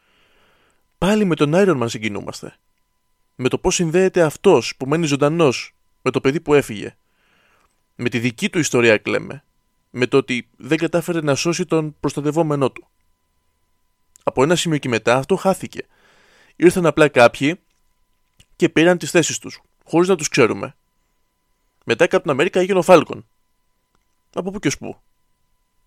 πάλι 0.98 1.24
με 1.24 1.34
τον 1.34 1.52
Iron 1.54 1.82
Man 1.82 1.86
συγκινούμαστε. 1.88 2.56
Με 3.34 3.48
το 3.48 3.58
πώς 3.58 3.74
συνδέεται 3.74 4.22
αυτός 4.22 4.76
που 4.76 4.86
μένει 4.86 5.06
ζωντανός 5.06 5.74
με 6.02 6.10
το 6.10 6.20
παιδί 6.20 6.40
που 6.40 6.54
έφυγε. 6.54 6.96
Με 7.94 8.08
τη 8.08 8.18
δική 8.18 8.50
του 8.50 8.58
ιστορία 8.58 8.98
κλαίμε 8.98 9.44
με 9.94 10.06
το 10.06 10.16
ότι 10.16 10.49
δεν 10.56 10.78
κατάφερε 10.78 11.20
να 11.20 11.34
σώσει 11.34 11.64
τον 11.64 11.96
προστατευόμενό 12.00 12.70
του. 12.70 12.87
Από 14.22 14.42
ένα 14.42 14.56
σημείο 14.56 14.78
και 14.78 14.88
μετά 14.88 15.16
αυτό 15.16 15.37
χάθηκε. 15.37 15.87
Ήρθαν 16.56 16.87
απλά 16.87 17.08
κάποιοι 17.08 17.61
και 18.56 18.68
πήραν 18.68 18.99
τις 18.99 19.11
θέσεις 19.11 19.38
τους, 19.38 19.62
χωρίς 19.84 20.08
να 20.08 20.16
τους 20.16 20.28
ξέρουμε. 20.28 20.76
Μετά 21.84 22.06
Captain 22.11 22.28
Αμέρικα 22.30 22.61
έγινε 22.61 22.78
ο 22.78 22.82
Φάλκον. 22.82 23.26
Από 24.34 24.50
πού 24.50 24.58
και 24.58 24.68
ως 24.68 24.78
πού. 24.78 24.96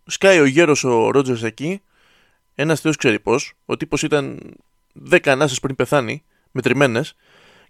Σκάει 0.06 0.40
ο 0.40 0.46
γέρος 0.46 0.84
ο 0.84 1.10
Ρότζερς 1.12 1.44
εκεί, 1.44 1.82
ένας 2.56 2.82
θεός 2.82 2.96
ξέρει 2.96 3.20
πώς, 3.20 3.54
ο 3.66 3.78
τύπος 3.78 4.04
ήταν 4.04 4.56
δέκα 4.94 5.32
ανάσες 5.32 5.60
πριν 5.60 5.76
πεθάνει, 5.76 6.24
μετρημένες, 6.52 7.16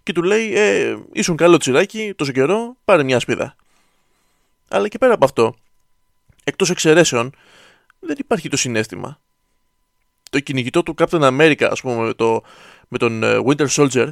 και 0.02 0.12
του 0.12 0.22
λέει, 0.22 0.54
ε, 0.54 0.98
ήσουν 1.12 1.36
καλό 1.36 1.56
τσιράκι, 1.56 2.14
τόσο 2.16 2.32
καιρό, 2.32 2.76
πάρε 2.84 3.02
μια 3.02 3.20
σπίδα. 3.20 3.56
Αλλά 4.68 4.88
και 4.88 4.98
πέρα 4.98 5.14
από 5.14 5.24
αυτό, 5.24 5.54
εκτός 6.48 6.70
εξαιρέσεων, 6.70 7.34
δεν 7.98 8.16
υπάρχει 8.18 8.48
το 8.48 8.56
συνέστημα. 8.56 9.20
Το 10.30 10.40
κυνηγητό 10.40 10.82
του 10.82 10.94
Captain 10.98 11.20
America, 11.20 11.68
ας 11.70 11.80
πούμε, 11.80 12.06
με, 12.06 12.14
το, 12.14 12.42
με 12.88 12.98
τον 12.98 13.22
ε, 13.22 13.38
Winter 13.46 13.68
Soldier, 13.68 14.08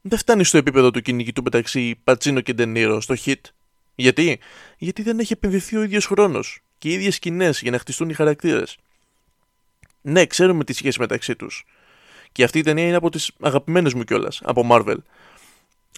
δεν 0.00 0.18
φτάνει 0.18 0.44
στο 0.44 0.58
επίπεδο 0.58 0.90
του 0.90 1.00
κυνηγητού 1.00 1.42
μεταξύ 1.42 2.00
Πατσίνο 2.04 2.40
και 2.40 2.52
Ντενίρο 2.52 3.00
στο 3.00 3.14
hit. 3.24 3.40
Γιατί; 3.94 4.38
Γιατί 4.78 5.02
δεν 5.02 5.18
έχει 5.18 5.32
επενδυθεί 5.32 5.76
ο 5.76 5.82
ίδιος 5.82 6.06
χρόνος 6.06 6.60
και 6.78 6.88
οι 6.88 6.92
ίδιες 6.92 7.14
σκηνές 7.14 7.60
για 7.60 7.70
να 7.70 7.78
χτιστούν 7.78 8.08
οι 8.08 8.14
χαρακτήρες. 8.14 8.76
Ναι, 10.02 10.26
ξέρουμε 10.26 10.64
τη 10.64 10.72
σχέση 10.72 11.00
μεταξύ 11.00 11.36
τους. 11.36 11.64
Και 12.32 12.44
αυτή 12.44 12.58
η 12.58 12.62
ταινία 12.62 12.86
είναι 12.86 12.96
από 12.96 13.10
τις 13.10 13.30
αγαπημένες 13.40 13.94
μου 13.94 14.04
κιόλας 14.04 14.40
από 14.44 14.66
Marvel. 14.70 14.96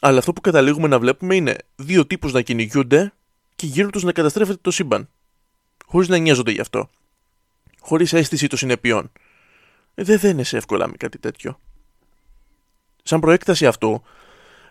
Αλλά 0.01 0.19
αυτό 0.19 0.33
που 0.33 0.41
καταλήγουμε 0.41 0.89
να 0.89 0.99
βλέπουμε 0.99 1.35
είναι 1.35 1.57
δύο 1.77 2.07
τύπους 2.07 2.33
να 2.33 2.43
κυνηγούνται 2.43 3.13
και 3.59 3.67
γύρω 3.67 3.91
τους 3.91 4.03
να 4.03 4.13
καταστρέφεται 4.13 4.59
το 4.63 4.71
σύμπαν. 4.71 5.09
Χωρίς 5.87 6.09
να 6.09 6.17
νοιάζονται 6.17 6.51
γι' 6.51 6.61
αυτό. 6.61 6.91
Χωρίς 7.81 8.13
αίσθηση 8.13 8.47
των 8.47 8.59
συνεπειών. 8.59 9.13
Ε, 9.95 10.03
δεν 10.03 10.19
δένεσαι 10.19 10.57
εύκολα 10.57 10.89
με 10.89 10.97
κάτι 10.97 11.19
τέτοιο. 11.19 11.61
Σαν 13.03 13.21
προέκταση 13.21 13.67
αυτού, 13.67 14.03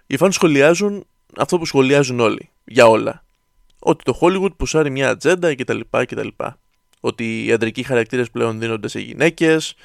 οι 0.07 0.17
φαν 0.17 0.31
σχολιάζουν 0.31 1.05
αυτό 1.37 1.57
που 1.57 1.65
σχολιάζουν 1.65 2.19
όλοι. 2.19 2.49
Για 2.65 2.87
όλα. 2.87 3.23
Ότι 3.79 4.03
το 4.03 4.17
Hollywood 4.21 4.57
πουσάρει 4.57 4.89
μια 4.89 5.09
ατζέντα 5.09 5.55
κτλ. 5.55 5.79
κτλ. 5.89 6.27
Ότι 6.99 7.45
οι 7.45 7.51
αντρικοί 7.51 7.83
χαρακτήρες 7.83 8.31
πλέον 8.31 8.59
δίνονται 8.59 8.87
σε 8.87 8.99
γυναίκες 8.99 9.75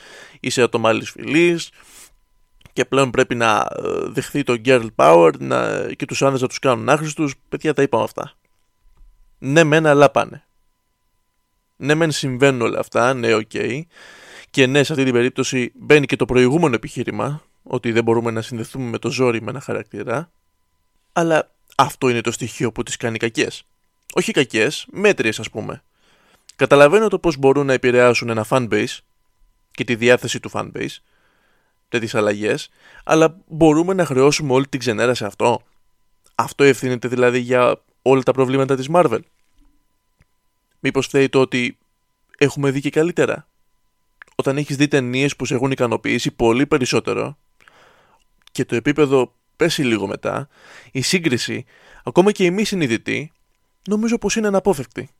ή 0.41 0.51
σε 0.51 0.63
άτομα 0.63 0.89
άλλης 0.89 1.05
φυλής 1.05 1.71
και 2.73 2.85
πλέον 2.85 3.11
πρέπει 3.11 3.35
να 3.35 3.69
ε, 3.77 4.09
δεχθεί 4.09 4.43
το 4.43 4.61
girl 4.65 4.87
power 4.97 5.33
να, 5.39 5.93
και 5.93 6.05
τους 6.05 6.23
άνδρες 6.23 6.41
να 6.41 6.49
τους 6.49 6.59
κάνουν 6.59 6.89
άχρηστους. 6.89 7.35
Παιδιά 7.49 7.75
τα 7.75 7.83
είπαμε 7.83 8.05
αυτά 8.05 8.37
ναι 9.45 9.65
μεν 9.65 9.87
αλλά 9.87 10.11
πάνε. 10.11 10.45
Ναι 11.77 11.95
μεν 11.95 12.11
συμβαίνουν 12.11 12.61
όλα 12.61 12.79
αυτά, 12.79 13.15
ναι 13.15 13.35
OK. 13.35 13.51
Okay. 13.53 13.83
Και 14.51 14.67
ναι 14.67 14.83
σε 14.83 14.93
αυτή 14.93 15.05
την 15.05 15.13
περίπτωση 15.13 15.73
μπαίνει 15.75 16.07
και 16.07 16.17
το 16.17 16.25
προηγούμενο 16.25 16.75
επιχείρημα 16.75 17.43
ότι 17.63 17.93
δεν 17.93 18.05
μπορούμε 18.05 18.31
να 18.31 18.43
συνδεθούμε 18.43 18.91
με 18.91 18.99
το 18.99 19.11
ζόρι 19.11 19.43
με 19.43 19.51
ένα 19.51 19.61
χαρακτήρα. 19.61 20.31
Αλλά 21.13 21.51
αυτό 21.77 22.09
είναι 22.09 22.21
το 22.21 22.33
στοιχείο 22.33 22.73
που 22.73 22.83
τις 22.83 22.97
κάνει 22.97 23.19
κακές. 23.19 23.65
Όχι 24.15 24.33
κακές, 24.33 24.87
μέτριες 24.91 25.39
ας 25.39 25.51
πούμε. 25.51 25.83
Καταλαβαίνω 26.57 27.09
το 27.09 27.19
πώς 27.19 27.37
μπορούν 27.37 27.67
να 27.67 27.73
επηρεάσουν 27.73 28.29
ένα 28.29 28.47
fanbase 28.49 28.99
και 29.71 29.85
τη 29.85 29.95
διάθεση 29.95 30.41
του 30.41 30.51
fanbase, 30.53 30.97
τέτοιες 31.89 32.15
αλλαγές, 32.15 32.69
αλλά 33.05 33.37
μπορούμε 33.47 33.95
να 33.95 34.05
χρεώσουμε 34.05 34.53
όλη 34.53 34.69
την 34.69 34.81
ξενέρα 34.81 35.15
σε 35.15 35.27
αυτό. 35.27 35.63
Αυτό 36.35 36.65
ευθύνεται 36.65 37.09
δηλαδή 37.09 37.39
για 37.39 37.81
όλα 38.03 38.23
τα 38.23 38.33
προβλήματα 38.33 38.77
της 38.77 38.89
Marvel. 38.93 39.21
Μήπως 40.85 41.07
φταίει 41.07 41.29
το 41.29 41.41
ότι 41.41 41.79
έχουμε 42.39 42.71
δει 42.71 42.81
και 42.81 42.91
καλύτερα; 42.91 43.49
Όταν 44.35 44.57
έχεις 44.57 44.77
δει 44.77 44.89
ταινίες 44.89 45.37
που 45.37 45.45
σε 45.45 45.55
έχουν 45.55 45.71
ικανοποιήσει 45.71 46.31
πολύ 46.31 46.67
περισσότερο 46.67 47.39
και 48.53 48.65
το 48.65 48.75
επίπεδο 48.75 49.35
πέσει 49.57 49.83
λίγο 49.83 50.07
μετά, 50.07 50.49
η 50.93 51.01
σύγκριση, 51.01 51.65
ακόμα 52.05 52.33
και 52.33 52.45
η 52.45 52.51
μη 52.51 52.65
συνειδητή, 52.65 53.33
νομίζω 53.89 54.19
πως 54.19 54.37
είναι 54.37 54.47
αναπόφευκτη. 54.47 55.11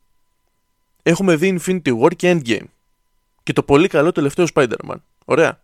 Έχουμε 1.03 1.37
δει 1.37 1.61
Infinity 1.61 2.01
War 2.01 2.17
και 2.17 2.33
Endgame 2.33 2.67
και 3.43 3.53
το 3.53 3.63
πολύ 3.63 3.89
καλό 3.89 4.13
τελευταίο 4.13 4.47
Spider-Man. 4.55 4.97
Ωραία. 5.25 5.63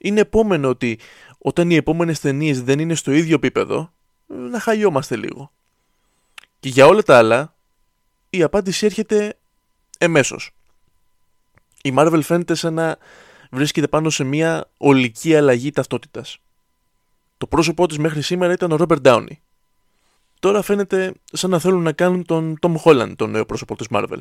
Είναι 0.00 0.20
επόμενο 0.20 0.68
ότι 0.68 0.98
όταν 1.38 1.70
οι 1.70 1.74
επόμενες 1.74 2.20
ταινίες 2.20 2.62
δεν 2.62 2.78
είναι 2.78 2.94
στο 2.94 3.12
ίδιο 3.12 3.34
επίπεδο, 3.34 3.92
να 4.26 4.60
χαλιόμαστε 4.60 5.16
λίγο. 5.16 5.52
Και 6.60 6.68
για 6.68 6.86
όλα 6.86 7.02
τα 7.02 7.18
άλλα, 7.18 7.55
η 8.36 8.42
απάντηση 8.42 8.86
έρχεται 8.86 9.36
εμέσως. 9.98 10.50
Η 11.82 11.94
Marvel 11.96 12.20
φαίνεται 12.22 12.54
σαν 12.54 12.74
να 12.74 12.96
βρίσκεται 13.50 13.88
πάνω 13.88 14.10
σε 14.10 14.24
μια 14.24 14.70
ολική 14.76 15.36
αλλαγή 15.36 15.70
ταυτότητας. 15.70 16.38
Το 17.38 17.46
πρόσωπό 17.46 17.86
της 17.86 17.98
μέχρι 17.98 18.22
σήμερα 18.22 18.52
ήταν 18.52 18.72
ο 18.72 18.76
Robert 18.78 19.02
Downey. 19.02 19.36
Τώρα 20.40 20.62
φαίνεται 20.62 21.12
σαν 21.32 21.50
να 21.50 21.58
θέλουν 21.58 21.82
να 21.82 21.92
κάνουν 21.92 22.24
τον 22.24 22.58
Tom 22.60 22.74
Holland 22.84 23.12
τον 23.16 23.30
νέο 23.30 23.46
πρόσωπο 23.46 23.76
της 23.76 23.86
Marvel. 23.90 24.18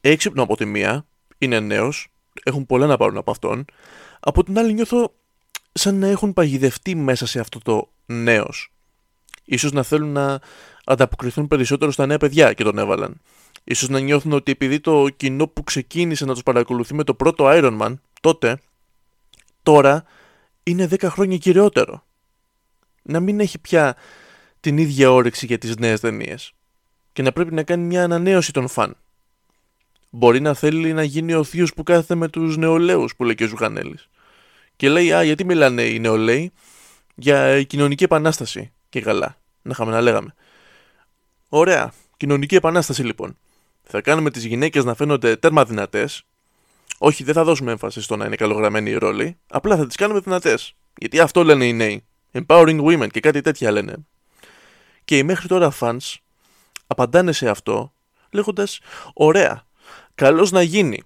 Έξυπνο 0.00 0.42
από 0.42 0.56
τη 0.56 0.64
μία, 0.64 1.06
είναι 1.38 1.60
νέος, 1.60 2.08
έχουν 2.42 2.66
πολλά 2.66 2.86
να 2.86 2.96
πάρουν 2.96 3.16
από 3.16 3.30
αυτόν. 3.30 3.64
Από 4.20 4.44
την 4.44 4.58
άλλη 4.58 4.72
νιώθω 4.72 5.12
σαν 5.72 5.94
να 5.98 6.06
έχουν 6.06 6.32
παγιδευτεί 6.32 6.94
μέσα 6.94 7.26
σε 7.26 7.40
αυτό 7.40 7.58
το 7.58 7.88
νέος. 8.06 8.72
Ίσως 9.44 9.72
να 9.72 9.82
θέλουν 9.82 10.12
να 10.12 10.40
ανταποκριθούν 10.84 11.46
περισσότερο 11.46 11.90
στα 11.90 12.06
νέα 12.06 12.18
παιδιά 12.18 12.52
και 12.52 12.64
τον 12.64 12.78
έβαλαν. 12.78 13.20
Ίσως 13.64 13.88
να 13.88 13.98
νιώθουν 13.98 14.32
ότι 14.32 14.52
επειδή 14.52 14.80
το 14.80 15.08
κοινό 15.16 15.46
που 15.46 15.64
ξεκίνησε 15.64 16.24
να 16.24 16.32
τους 16.32 16.42
παρακολουθεί 16.42 16.94
με 16.94 17.04
το 17.04 17.14
πρώτο 17.14 17.44
Iron 17.48 17.80
Man 17.80 17.94
τότε, 18.20 18.58
τώρα 19.62 20.04
είναι 20.62 20.88
10 20.90 21.02
χρόνια 21.02 21.36
κυριότερο. 21.36 22.04
Να 23.02 23.20
μην 23.20 23.40
έχει 23.40 23.58
πια 23.58 23.96
την 24.60 24.78
ίδια 24.78 25.10
όρεξη 25.10 25.46
για 25.46 25.58
τις 25.58 25.76
νέες 25.76 26.00
ταινίες 26.00 26.52
και 27.12 27.22
να 27.22 27.32
πρέπει 27.32 27.54
να 27.54 27.62
κάνει 27.62 27.84
μια 27.84 28.04
ανανέωση 28.04 28.52
των 28.52 28.68
φαν. 28.68 28.96
Μπορεί 30.10 30.40
να 30.40 30.54
θέλει 30.54 30.92
να 30.92 31.02
γίνει 31.02 31.34
ο 31.34 31.44
θείος 31.44 31.74
που 31.74 31.82
κάθεται 31.82 32.14
με 32.14 32.28
τους 32.28 32.56
νεολαίους 32.56 33.16
που 33.16 33.24
λέει 33.24 33.34
και 33.34 33.44
ο 33.44 33.46
Ζουχανέλης. 33.46 34.08
Και 34.76 34.88
λέει, 34.88 35.12
α, 35.12 35.22
γιατί 35.22 35.44
μιλάνε 35.44 35.82
οι 35.82 35.98
νεολαίοι 35.98 36.52
για 37.14 37.62
κοινωνική 37.62 38.04
επανάσταση. 38.04 38.72
Και 38.90 39.00
καλά, 39.00 39.36
να 39.62 39.70
είχαμε 39.70 39.90
να 39.90 40.00
λέγαμε. 40.00 40.34
Ωραία, 41.48 41.92
κοινωνική 42.16 42.54
επανάσταση 42.54 43.02
λοιπόν. 43.02 43.36
Θα 43.82 44.00
κάνουμε 44.00 44.30
τις 44.30 44.44
γυναίκες 44.44 44.84
να 44.84 44.94
φαίνονται 44.94 45.36
τέρμα 45.36 45.64
δυνατές. 45.64 46.22
Όχι, 46.98 47.24
δεν 47.24 47.34
θα 47.34 47.44
δώσουμε 47.44 47.70
έμφαση 47.70 48.00
στο 48.00 48.16
να 48.16 48.24
είναι 48.26 48.36
καλογραμμένοι 48.36 48.90
οι 48.90 48.96
ρόλοι. 48.96 49.38
Απλά 49.50 49.76
θα 49.76 49.86
τις 49.86 49.96
κάνουμε 49.96 50.20
δυνατές. 50.20 50.74
Γιατί 50.98 51.20
αυτό 51.20 51.44
λένε 51.44 51.66
οι 51.66 51.72
νέοι. 51.72 52.04
Empowering 52.32 52.84
women 52.84 53.08
και 53.10 53.20
κάτι 53.20 53.40
τέτοια 53.40 53.70
λένε. 53.70 53.94
Και 55.04 55.18
οι 55.18 55.22
μέχρι 55.22 55.48
τώρα 55.48 55.72
fans 55.80 56.14
απαντάνε 56.86 57.32
σε 57.32 57.48
αυτό 57.48 57.92
λέγοντας 58.30 58.80
«Ωραία, 59.12 59.66
καλώς 60.14 60.50
να 60.50 60.62
γίνει, 60.62 61.02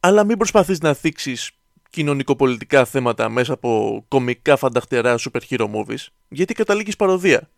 αλλά 0.00 0.24
μην 0.24 0.36
προσπαθείς 0.36 0.80
να 0.80 0.94
θίξεις 0.94 1.50
κοινωνικοπολιτικά 1.90 2.84
θέματα 2.84 3.28
μέσα 3.28 3.52
από 3.52 4.04
κομικά 4.08 4.56
φανταχτερά 4.56 5.18
super 5.18 5.40
hero 5.50 5.70
movies, 5.70 6.06
γιατί 6.28 6.54
καταλήγεις 6.54 6.96
παροδία». 6.96 7.50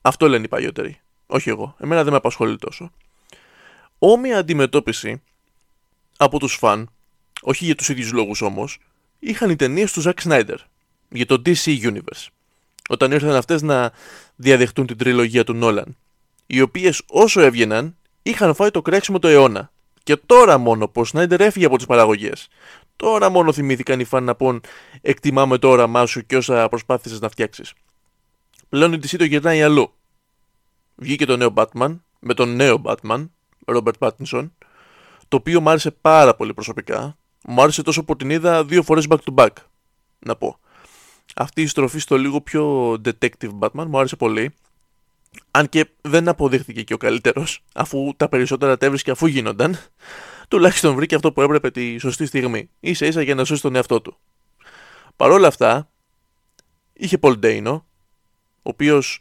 Αυτό 0.00 0.28
λένε 0.28 0.44
οι 0.44 0.48
παλιότεροι. 0.48 1.00
Όχι 1.26 1.48
εγώ. 1.48 1.76
Εμένα 1.78 2.02
δεν 2.02 2.12
με 2.12 2.18
απασχολεί 2.18 2.58
τόσο. 2.58 2.90
Όμοια 3.98 4.38
αντιμετώπιση 4.38 5.22
από 6.16 6.38
τους 6.38 6.54
φαν, 6.54 6.90
όχι 7.42 7.64
για 7.64 7.74
τους 7.74 7.88
ίδιους 7.88 8.12
λόγους 8.12 8.42
όμως, 8.42 8.78
είχαν 9.18 9.50
οι 9.50 9.56
ταινίες 9.56 9.92
του 9.92 10.02
Zack 10.02 10.14
Snyder 10.22 10.56
για 11.08 11.26
το 11.26 11.42
DC 11.46 11.80
Universe. 11.82 12.26
Όταν 12.88 13.12
ήρθαν 13.12 13.34
αυτές 13.34 13.62
να 13.62 13.92
διαδεχτούν 14.36 14.86
την 14.86 14.96
τριλογία 14.96 15.44
του 15.44 15.54
Νόλαν 15.54 15.96
οι 16.46 16.60
οποίες 16.60 17.02
όσο 17.06 17.40
έβγαιναν 17.40 17.96
είχαν 18.22 18.54
φάει 18.54 18.70
το 18.70 18.82
κρέξιμο 18.82 19.18
το 19.18 19.28
αιώνα. 19.28 19.72
Και 20.04 20.16
τώρα 20.16 20.58
μόνο 20.58 20.88
που 20.88 21.00
ο 21.00 21.04
Σνάιντερ 21.04 21.40
έφυγε 21.40 21.66
από 21.66 21.76
τις 21.76 21.86
παραγωγές. 21.86 22.48
Τώρα 22.96 23.30
μόνο 23.30 23.52
θυμήθηκαν 23.52 24.00
οι 24.00 24.04
φαν 24.04 24.24
να 24.24 24.34
πούν 24.34 24.62
Εκτιμάμε 25.00 25.58
το 25.58 25.68
όραμά 25.68 26.06
σου 26.06 26.26
και 26.26 26.36
όσα 26.36 26.68
προσπάθησες 26.68 27.20
να 27.20 27.28
φτιάξεις. 27.28 27.72
Πλέον 28.68 28.92
η 28.92 28.96
DC 28.96 29.16
το 29.18 29.24
γυρνάει 29.24 29.62
αλλού. 29.62 29.92
Βγήκε 30.94 31.24
το 31.24 31.36
νέο 31.36 31.52
Batman 31.56 32.00
με 32.18 32.34
τον 32.34 32.56
νέο 32.56 32.82
Batman, 32.84 33.28
Robert 33.64 33.98
Pattinson, 33.98 34.50
το 35.28 35.36
οποίο 35.36 35.60
μου 35.60 35.70
άρεσε 35.70 35.90
πάρα 35.90 36.34
πολύ 36.34 36.54
προσωπικά. 36.54 37.16
Μου 37.44 37.62
άρεσε 37.62 37.82
τόσο 37.82 38.04
που 38.04 38.16
την 38.16 38.30
είδα 38.30 38.64
δύο 38.64 38.82
φορές 38.82 39.06
back 39.08 39.18
to 39.24 39.34
back. 39.34 39.50
Να 40.18 40.36
πω. 40.36 40.58
Αυτή 41.34 41.62
η 41.62 41.66
στροφή 41.66 41.98
στο 41.98 42.16
λίγο 42.16 42.40
πιο 42.40 42.92
detective 42.92 43.58
Batman 43.58 43.84
μου 43.86 43.98
άρεσε 43.98 44.16
πολύ. 44.16 44.54
Αν 45.50 45.68
και 45.68 45.86
δεν 46.00 46.28
αποδείχθηκε 46.28 46.82
και 46.82 46.94
ο 46.94 46.96
καλύτερος, 46.96 47.62
αφού 47.74 48.12
τα 48.16 48.28
περισσότερα 48.28 48.76
τα 48.76 48.86
έβρισκε 48.86 49.10
αφού 49.10 49.26
γίνονταν, 49.26 49.78
τουλάχιστον 50.48 50.94
βρήκε 50.94 51.14
αυτό 51.14 51.32
που 51.32 51.42
έπρεπε 51.42 51.70
τη 51.70 51.98
σωστή 51.98 52.26
στιγμή, 52.26 52.70
ίσα 52.80 53.06
ίσα 53.06 53.22
για 53.22 53.34
να 53.34 53.44
σώσει 53.44 53.62
τον 53.62 53.74
εαυτό 53.74 54.00
του. 54.00 54.16
Παρ' 55.16 55.30
όλα 55.30 55.46
αυτά, 55.48 55.88
είχε 56.92 57.18
Πολ 57.18 57.38
Ντέινο, 57.38 57.86
ο 58.56 58.70
οποίος 58.70 59.20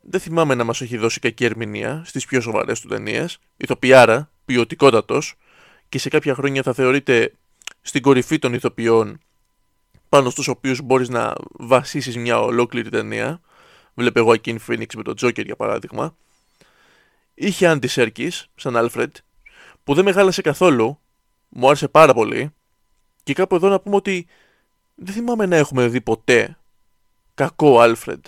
δεν 0.00 0.20
θυμάμαι 0.20 0.54
να 0.54 0.64
μας 0.64 0.80
έχει 0.80 0.96
δώσει 0.96 1.20
κακή 1.20 1.44
ερμηνεία 1.44 2.02
στις 2.04 2.26
πιο 2.26 2.40
σοβαρές 2.40 2.80
του 2.80 2.88
ταινίες, 2.88 3.38
ηθοποιάρα, 3.56 4.30
ποιοτικότατος, 4.44 5.34
και 5.88 5.98
σε 5.98 6.08
κάποια 6.08 6.34
χρόνια 6.34 6.62
θα 6.62 6.72
θεωρείται 6.72 7.32
στην 7.80 8.02
κορυφή 8.02 8.38
των 8.38 8.54
ηθοποιών 8.54 9.20
πάνω 10.08 10.30
στους 10.30 10.48
οποίους 10.48 10.80
μπορείς 10.82 11.08
να 11.08 11.34
βασίσεις 11.52 12.16
μια 12.16 12.40
ολόκληρη 12.40 12.88
ταινία 12.88 13.40
Βλέπω 13.98 14.18
εγώ 14.18 14.32
εκείνη 14.32 14.58
Phoenix 14.68 14.94
με 14.96 15.02
τον 15.02 15.16
Τζόκερ 15.16 15.44
για 15.44 15.56
παράδειγμα. 15.56 16.16
Είχε 17.34 17.66
Άντι 17.66 17.86
Σέρκη, 17.86 18.32
σαν 18.54 18.74
Alfred, 18.76 19.10
που 19.84 19.94
δεν 19.94 20.04
με 20.04 20.12
χάλασε 20.12 20.42
καθόλου. 20.42 21.00
Μου 21.48 21.66
άρεσε 21.66 21.88
πάρα 21.88 22.14
πολύ. 22.14 22.54
Και 23.22 23.32
κάπου 23.32 23.54
εδώ 23.54 23.68
να 23.68 23.80
πούμε 23.80 23.96
ότι 23.96 24.26
δεν 24.94 25.14
θυμάμαι 25.14 25.46
να 25.46 25.56
έχουμε 25.56 25.88
δει 25.88 26.00
ποτέ 26.00 26.58
κακό 27.34 27.76
Alfred. 27.80 28.20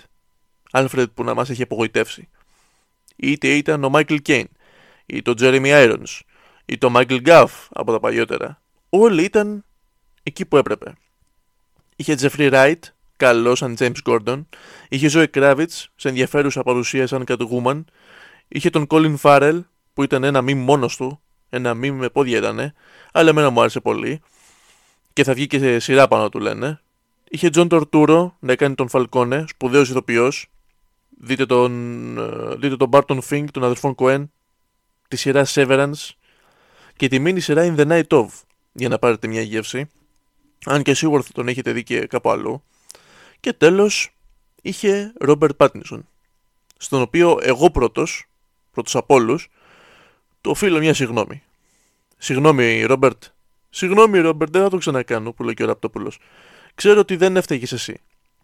Alfred 0.71 1.05
που 1.13 1.23
να 1.23 1.33
μας 1.33 1.49
έχει 1.49 1.61
απογοητεύσει. 1.61 2.29
Είτε 3.15 3.47
ήταν 3.47 3.83
ο 3.83 3.91
Michael 3.93 4.19
Caine, 4.25 4.51
ή 5.05 5.21
το 5.21 5.33
Jeremy 5.37 5.71
Irons, 5.71 6.19
ή 6.65 6.77
το 6.77 6.91
Michael 6.95 7.27
Gaff 7.27 7.67
από 7.69 7.91
τα 7.91 7.99
παλιότερα. 7.99 8.61
Όλοι 8.89 9.23
ήταν 9.23 9.65
εκεί 10.23 10.45
που 10.45 10.57
έπρεπε. 10.57 10.93
Είχε 11.95 12.15
Jeffrey 12.19 12.51
Wright, 12.51 12.79
καλός 13.21 13.57
σαν 13.57 13.75
James 13.79 14.01
Gordon, 14.05 14.45
είχε 14.89 15.09
Zoe 15.11 15.25
Kravitz 15.33 15.85
σε 15.95 16.07
ενδιαφέρουσα 16.07 16.63
παρουσία 16.63 17.07
σαν 17.07 17.23
Catwoman, 17.27 17.83
είχε 18.47 18.69
τον 18.69 18.87
Colin 18.89 19.15
Farrell 19.21 19.61
που 19.93 20.03
ήταν 20.03 20.23
ένα 20.23 20.41
μη 20.41 20.53
μόνος 20.53 20.95
του, 20.95 21.21
ένα 21.49 21.73
μη 21.73 21.91
με 21.91 22.09
πόδια 22.09 22.37
ήταν, 22.37 22.73
αλλά 23.11 23.29
εμένα 23.29 23.49
μου 23.49 23.59
άρεσε 23.59 23.79
πολύ 23.79 24.21
και 25.13 25.23
θα 25.23 25.33
βγει 25.33 25.47
και 25.47 25.59
σε 25.59 25.79
σειρά 25.79 26.07
πάνω 26.07 26.29
του 26.29 26.39
λένε. 26.39 26.81
Είχε 27.29 27.49
John 27.53 27.67
Torturo 27.67 28.31
να 28.39 28.55
κάνει 28.55 28.75
τον 28.75 28.87
Falcone, 28.91 29.43
σπουδαίος 29.47 29.89
ηθοποιός. 29.89 30.47
Δείτε 31.19 31.45
τον, 31.45 32.17
ε, 32.17 32.55
δείτε 32.55 32.77
τον 32.77 32.89
Barton 32.91 33.19
Fink, 33.29 33.45
τον 33.51 33.63
αδερφόν 33.63 33.95
Cohen, 33.97 34.23
τη 35.07 35.15
σειρά 35.15 35.45
Severance 35.47 36.09
και 36.95 37.07
τη 37.07 37.19
μήνυ 37.19 37.39
σειρά 37.39 37.75
In 37.75 37.79
the 37.79 37.87
Night 37.91 38.17
of, 38.17 38.27
για 38.71 38.89
να 38.89 38.99
πάρετε 38.99 39.27
μια 39.27 39.41
γεύση. 39.41 39.89
Αν 40.65 40.83
και 40.83 40.93
σίγουρα 40.93 41.21
θα 41.21 41.31
τον 41.33 41.47
έχετε 41.47 41.71
δει 41.71 41.83
και 41.83 41.99
κάπου 42.05 42.29
αλλού. 42.29 42.63
Και 43.41 43.53
τέλος 43.53 44.13
είχε 44.61 45.13
Ρόμπερτ 45.19 45.55
Πάτινσον, 45.55 46.07
στον 46.77 47.01
οποίο 47.01 47.39
εγώ 47.41 47.71
πρώτος, 47.71 48.25
πρώτος 48.71 48.95
από 48.95 49.15
όλους, 49.15 49.49
του 50.41 50.51
οφείλω 50.51 50.79
μια 50.79 50.93
συγγνώμη. 50.93 51.43
Συγγνώμη 52.17 52.83
Ρόμπερτ, 52.83 53.23
συγγνώμη 53.69 54.19
Ρόμπερτ, 54.19 54.51
δεν 54.51 54.61
θα 54.61 54.69
το 54.69 54.77
ξανακάνω 54.77 55.31
που 55.31 55.43
λέει 55.43 55.53
και 55.53 55.63
ο 55.63 55.65
Ραπτόπουλος. 55.65 56.19
Ξέρω 56.75 56.99
ότι 56.99 57.15
δεν 57.15 57.35
έφταιγες 57.37 57.71
εσύ. 57.71 58.01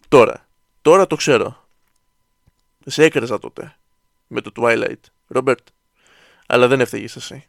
Τώρα, 0.08 0.48
τώρα 0.82 1.08
το 1.08 1.16
ξέρω. 1.16 1.68
Σε 2.86 3.04
έκραζα 3.04 3.40
τότε 3.40 3.76
με 4.28 4.42
το 4.42 4.52
Twilight, 4.56 5.02
Ρόμπερτ. 5.28 5.68
Αλλά 6.48 6.68
δεν 6.68 6.80
έφταιγες 6.80 7.16
εσύ. 7.16 7.48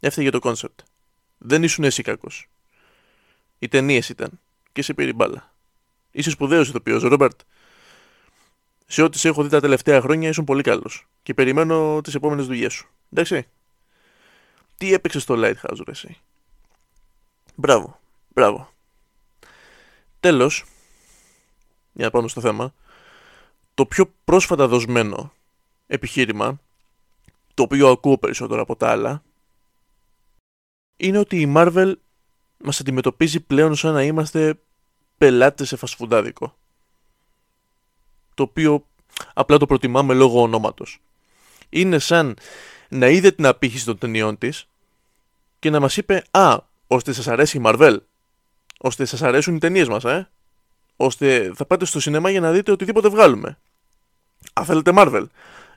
Έφταιγε 0.00 0.30
το 0.30 0.38
concept. 0.38 0.80
Δεν 1.38 1.62
ήσουν 1.62 1.84
εσύ 1.84 2.02
κακός. 2.02 2.48
Οι 3.58 3.68
ταινίες 3.68 4.08
ήταν 4.08 4.40
και 4.72 4.82
σε 4.82 4.94
πήρε 4.94 5.12
μπάλα. 5.12 5.54
Είσαι 6.16 6.30
σπουδαίος 6.30 6.68
ηθοποιός, 6.68 7.02
Ρόμπερτ. 7.02 7.40
Σε 8.86 9.02
ό,τι 9.02 9.18
σε 9.18 9.28
έχω 9.28 9.42
δει 9.42 9.48
τα 9.48 9.60
τελευταία 9.60 10.00
χρόνια 10.00 10.28
ήσουν 10.28 10.44
πολύ 10.44 10.62
καλός. 10.62 11.06
Και 11.22 11.34
περιμένω 11.34 12.00
τις 12.02 12.14
επόμενες 12.14 12.46
δουλειές 12.46 12.72
σου. 12.72 12.88
Εντάξει. 13.12 13.48
Τι 14.76 14.92
έπαιξες 14.92 15.22
στο 15.22 15.34
Lighthouse, 15.38 15.80
ρε 15.84 15.90
εσύ; 15.90 16.20
Μπράβο, 17.54 18.00
μπράβο. 18.28 18.72
Τέλος, 20.20 20.64
για 21.92 22.04
να 22.04 22.10
πάμε 22.10 22.28
στο 22.28 22.40
θέμα, 22.40 22.74
το 23.74 23.86
πιο 23.86 24.12
πρόσφατα 24.24 24.68
δοσμένο 24.68 25.32
επιχείρημα, 25.86 26.60
το 27.54 27.62
οποίο 27.62 27.88
ακούω 27.88 28.18
περισσότερο 28.18 28.60
από 28.60 28.76
τα 28.76 28.90
άλλα, 28.90 29.22
είναι 30.96 31.18
ότι 31.18 31.40
η 31.40 31.52
Marvel 31.56 31.92
μας 32.58 32.80
αντιμετωπίζει 32.80 33.40
πλέον 33.40 33.74
σαν 33.74 33.92
να 33.92 34.02
είμαστε 34.02 34.58
πελάτες 35.18 35.68
σε 35.68 35.76
φασφουντάδικο. 35.76 36.56
Το 38.34 38.42
οποίο 38.42 38.86
απλά 39.34 39.58
το 39.58 39.66
προτιμάμε 39.66 40.14
λόγω 40.14 40.42
ονόματος. 40.42 41.00
Είναι 41.68 41.98
σαν 41.98 42.36
να 42.88 43.08
είδε 43.08 43.30
την 43.30 43.46
απήχηση 43.46 43.84
των 43.84 43.98
ταινιών 43.98 44.38
της 44.38 44.68
και 45.58 45.70
να 45.70 45.80
μας 45.80 45.96
είπε 45.96 46.24
«Α, 46.30 46.58
ώστε 46.86 47.12
σας 47.12 47.28
αρέσει 47.28 47.58
η 47.58 47.62
Marvel, 47.64 47.96
ώστε 48.78 49.04
σας 49.04 49.22
αρέσουν 49.22 49.54
οι 49.54 49.58
ταινίες 49.58 49.88
μας, 49.88 50.04
ε, 50.04 50.30
ώστε 50.96 51.52
θα 51.54 51.64
πάτε 51.64 51.84
στο 51.84 52.00
σινεμά 52.00 52.30
για 52.30 52.40
να 52.40 52.52
δείτε 52.52 52.72
οτιδήποτε 52.72 53.08
βγάλουμε. 53.08 53.58
Αν 54.52 54.64
θέλετε 54.64 54.92
Marvel, 54.94 55.26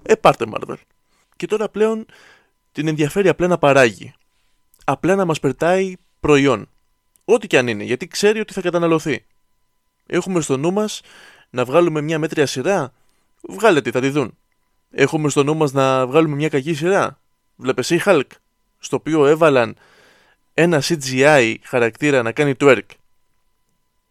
ε, 0.02 0.16
πάρτε 0.16 0.46
Marvel». 0.54 0.76
Και 1.36 1.48
τώρα 1.48 1.70
πλέον 1.70 2.06
την 2.72 2.88
ενδιαφέρει 2.88 3.28
απλά 3.28 3.48
να 3.48 3.58
παράγει. 3.58 4.14
Απλά 4.84 5.16
να 5.16 5.26
μας 5.26 5.40
περτάει 5.40 5.94
προϊόν. 6.20 6.70
Ό,τι 7.26 7.48
και 7.48 7.58
αν 7.58 7.68
είναι, 7.68 7.84
γιατί 7.84 8.08
ξέρει 8.08 8.40
ότι 8.40 8.54
θα 8.54 8.62
καταναλωθεί. 8.62 9.26
Έχουμε 10.12 10.42
στο 10.42 10.58
νου 10.58 10.72
μας 10.72 11.02
να 11.50 11.66
βγάλουμε 11.66 12.02
μια 12.02 12.20
μέτρια 12.20 12.46
σειρά; 12.46 12.94
Βγάλε 13.42 13.82
τη, 13.82 13.92
θα 13.92 14.02
τη 14.02 14.10
δουν. 14.10 14.38
Έχουμε 14.92 15.30
στο 15.30 15.44
νου 15.44 15.56
μας 15.56 15.72
να 15.72 16.08
βγάλουμε 16.08 16.36
μια 16.36 16.50
κακή 16.50 16.74
σειρά; 16.74 17.20
Βλέπε 17.56 17.96
η 17.96 18.02
Hulk, 18.06 18.28
στο 18.80 18.96
οποίο 18.96 19.26
έβαλαν 19.26 19.76
ένα 20.54 20.82
CGI 20.84 21.56
χαρακτήρα 21.64 22.22
να 22.22 22.32
κάνει 22.32 22.54
twerk 22.60 22.86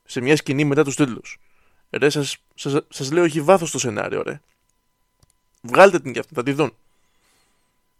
σε 0.05 0.21
μια 0.21 0.37
σκηνή 0.37 0.65
μετά 0.65 0.85
τους 0.85 0.97
τίτλους. 0.97 1.39
Ρε, 1.91 2.09
σας, 2.09 2.37
σας, 2.55 2.81
σας 2.89 3.13
λέω 3.13 3.25
έχει 3.25 3.41
βάθος 3.41 3.71
το 3.71 3.79
σενάριο, 3.79 4.23
ρε. 4.23 4.41
Βγάλτε 5.61 6.01
την 6.01 6.13
κι 6.13 6.19
αυτή, 6.19 6.35
θα 6.35 6.43
τη 6.43 6.53
δουν. 6.53 6.75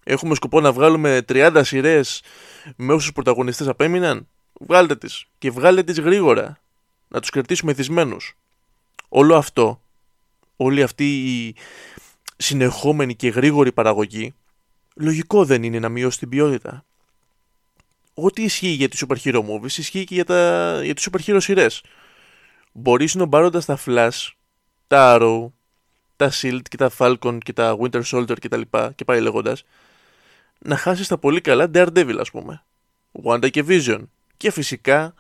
Έχουμε 0.05 0.35
σκοπό 0.35 0.61
να 0.61 0.73
βγάλουμε 0.73 1.25
30 1.29 1.61
σειρές 1.65 2.23
με 2.77 2.93
όσους 2.93 3.13
πρωταγωνιστές 3.13 3.69
απέμειναν; 3.69 4.29
Βγάλτε 4.61 4.97
τις. 4.97 5.25
Και 5.39 5.51
βγάλτε 5.51 5.83
τις 5.83 6.01
γρήγορα. 6.01 6.59
Να 7.09 7.21
τους 7.21 7.31
κρατήσουμε 7.31 7.75
θυσμένου. 7.75 8.17
Όλο 9.09 9.37
αυτό, 9.37 9.83
όλη 10.57 10.83
αυτή 10.83 11.37
η 11.37 11.55
συνεχόμενη 12.37 13.15
και 13.17 13.29
γρήγορη 13.29 13.73
παραγωγή, 13.73 14.35
λογικό 14.97 15.45
δεν 15.45 15.63
είναι 15.63 15.79
να 15.79 15.89
μειώσει 15.89 16.19
την 16.19 16.29
ποιότητα. 16.29 16.85
Ό,τι 18.15 18.43
ισχύει 18.43 18.69
για 18.69 18.89
τις 18.89 19.05
super 19.07 19.17
hero 19.25 19.43
movies 19.49 19.77
ισχύει 19.77 20.05
και 20.05 20.15
για, 20.15 20.25
τα, 20.25 20.81
για 20.85 20.95
τις 20.95 21.09
super 21.11 21.21
hero 21.27 21.37
σειρές. 21.41 21.83
Μπορείς 22.73 23.11
συνομπάροντας 23.11 23.65
τα 23.65 23.79
Flash, 23.87 24.29
τα 24.87 25.17
Arrow, 25.17 25.51
τα 26.17 26.31
Shield 26.33 26.61
και 26.63 26.77
τα 26.77 26.91
Falcon 26.99 27.39
και 27.43 27.53
τα 27.53 27.77
Winter 27.81 28.03
Soldier 28.03 28.39
και 28.39 28.49
τα 28.49 28.57
λοιπά 28.57 28.93
και 28.93 29.05
πάει 29.05 29.21
λέγοντας, 29.21 29.65
να 30.59 30.77
χάσεις 30.77 31.09
τα 31.09 31.19
πολύ 31.19 31.41
καλά 31.41 31.71
Daredevil 31.75 32.17
ας 32.21 32.31
πούμε. 32.31 32.65
Wanda 33.25 33.51
και 33.51 33.65
Vision. 33.69 34.03
Και 34.37 34.51
φυσικά 34.51 35.15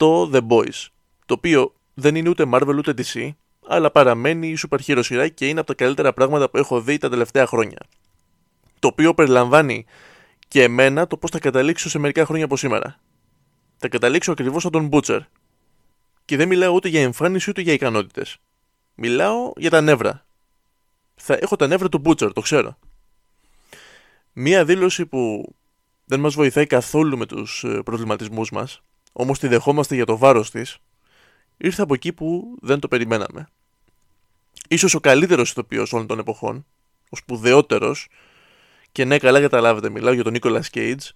το 0.00 0.30
The 0.32 0.46
Boys. 0.48 0.86
Το 1.26 1.34
οποίο 1.34 1.74
δεν 1.94 2.14
είναι 2.14 2.28
ούτε 2.28 2.44
Marvel 2.52 2.76
ούτε 2.78 2.94
DC, 2.96 3.30
αλλά 3.66 3.90
παραμένει 3.90 4.48
η 4.48 4.58
super 4.68 4.78
hero 4.86 5.00
σειρά 5.02 5.28
και 5.28 5.48
είναι 5.48 5.60
από 5.60 5.68
τα 5.68 5.84
καλύτερα 5.84 6.12
πράγματα 6.12 6.50
που 6.50 6.56
έχω 6.56 6.80
δει 6.80 6.98
τα 6.98 7.08
τελευταία 7.08 7.46
χρόνια. 7.46 7.78
Το 8.78 8.88
οποίο 8.88 9.14
περιλαμβάνει 9.14 9.84
και 10.48 10.62
εμένα 10.62 11.06
το 11.06 11.16
πώς 11.16 11.30
θα 11.30 11.38
καταλήξω 11.38 11.88
σε 11.88 11.98
μερικά 11.98 12.24
χρόνια 12.24 12.44
από 12.44 12.56
σήμερα. 12.56 13.00
Θα 13.76 13.88
καταλήξω 13.88 14.32
ακριβώς 14.32 14.62
σαν 14.62 14.70
τον 14.70 14.88
Butcher. 14.92 15.20
Και 16.24 16.36
δεν 16.36 16.48
μιλάω 16.48 16.72
ούτε 16.72 16.88
για 16.88 17.02
εμφάνιση 17.02 17.50
ούτε 17.50 17.60
για 17.60 17.72
ικανότητες. 17.72 18.36
Μιλάω 18.94 19.52
για 19.56 19.70
τα 19.70 19.80
νεύρα. 19.80 20.26
Θα 21.14 21.38
έχω 21.40 21.56
τα 21.56 21.66
νεύρα 21.66 21.88
του 21.88 22.02
Butcher, 22.04 22.30
το 22.34 22.40
ξέρω. 22.40 22.78
Μία 24.32 24.64
δήλωση 24.64 25.06
που 25.06 25.54
δεν 26.04 26.20
μας 26.20 26.34
βοηθάει 26.34 26.66
καθόλου 26.66 27.18
με 27.18 27.26
τους 27.26 27.64
ε, 27.64 27.82
προβληματισμούς 27.84 28.50
μας, 28.50 28.82
όμως 29.20 29.38
τη 29.38 29.48
δεχόμαστε 29.48 29.94
για 29.94 30.04
το 30.04 30.16
βάρος 30.16 30.50
της, 30.50 30.78
ήρθε 31.56 31.82
από 31.82 31.94
εκεί 31.94 32.12
που 32.12 32.56
δεν 32.60 32.78
το 32.78 32.88
περιμέναμε. 32.88 33.48
Ίσως 34.68 34.94
ο 34.94 35.00
καλύτερος 35.00 35.50
ηθοποιός 35.50 35.92
όλων 35.92 36.06
των 36.06 36.18
εποχών, 36.18 36.66
ο 37.10 37.16
σπουδαιότερος, 37.16 38.08
και 38.92 39.04
ναι 39.04 39.18
καλά 39.18 39.40
καταλάβετε 39.40 39.90
μιλάω 39.90 40.12
για 40.12 40.22
τον 40.22 40.32
Νίκολα 40.32 40.64
Cage, 40.72 41.08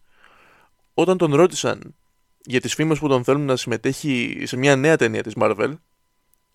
όταν 0.95 1.19
τον 1.19 1.35
ρώτησαν 1.35 1.95
για 2.45 2.61
τις 2.61 2.75
φήμες 2.75 2.99
που 2.99 3.09
τον 3.09 3.25
θέλουν 3.25 3.45
να 3.45 3.57
συμμετέχει 3.57 4.43
σε 4.43 4.57
μια 4.57 4.77
νέα 4.77 4.97
ταινία 4.97 5.23
της 5.23 5.33
Marvel, 5.37 5.75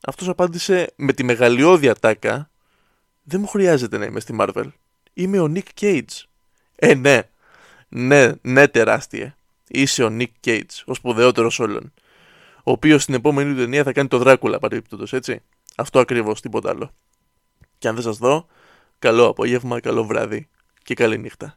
αυτός 0.06 0.28
απάντησε 0.28 0.94
με 0.96 1.14
τη 1.14 1.24
μεγαλειώδη 1.24 1.90
ατάκα 1.90 2.50
«Δεν 3.24 3.40
μου 3.40 3.48
χρειάζεται 3.48 3.98
να 3.98 4.06
είμαι 4.06 4.20
στη 4.20 4.36
Marvel. 4.40 4.72
Είμαι 5.14 5.40
ο 5.40 5.52
Nick 5.56 5.82
Cage». 5.82 6.24
Ε, 6.76 6.94
ναι. 6.94 7.22
Ναι, 7.90 8.32
ναι, 8.42 8.68
τεράστια. 8.68 9.38
Είσαι 9.72 10.04
ο 10.04 10.10
Νίκ 10.10 10.34
Κέιτ, 10.40 10.72
ο 10.86 10.94
σπουδαιότερος 10.94 11.60
όλων. 11.60 11.94
Ο 12.64 12.72
οποίος 12.72 13.04
στην 13.04 13.14
επόμενη 13.14 13.56
ταινία 13.56 13.84
θα 13.84 13.92
κάνει 13.92 14.08
το 14.08 14.18
Δράκουλα 14.18 14.60
παρεμπιπτόντως, 14.60 15.14
έτσι. 15.14 15.42
Αυτό 15.78 16.00
ακριβώς, 16.00 16.42
τίποτα 16.42 16.70
άλλο. 16.70 16.92
Και 17.78 17.88
αν 17.88 17.94
δεν 17.94 18.04
σας 18.04 18.18
δω, 18.18 18.48
καλό 19.00 19.28
απόγευμα, 19.28 19.80
καλό 19.80 20.04
βράδυ 20.04 20.48
και 20.84 20.94
καλή 20.94 21.18
νύχτα. 21.18 21.56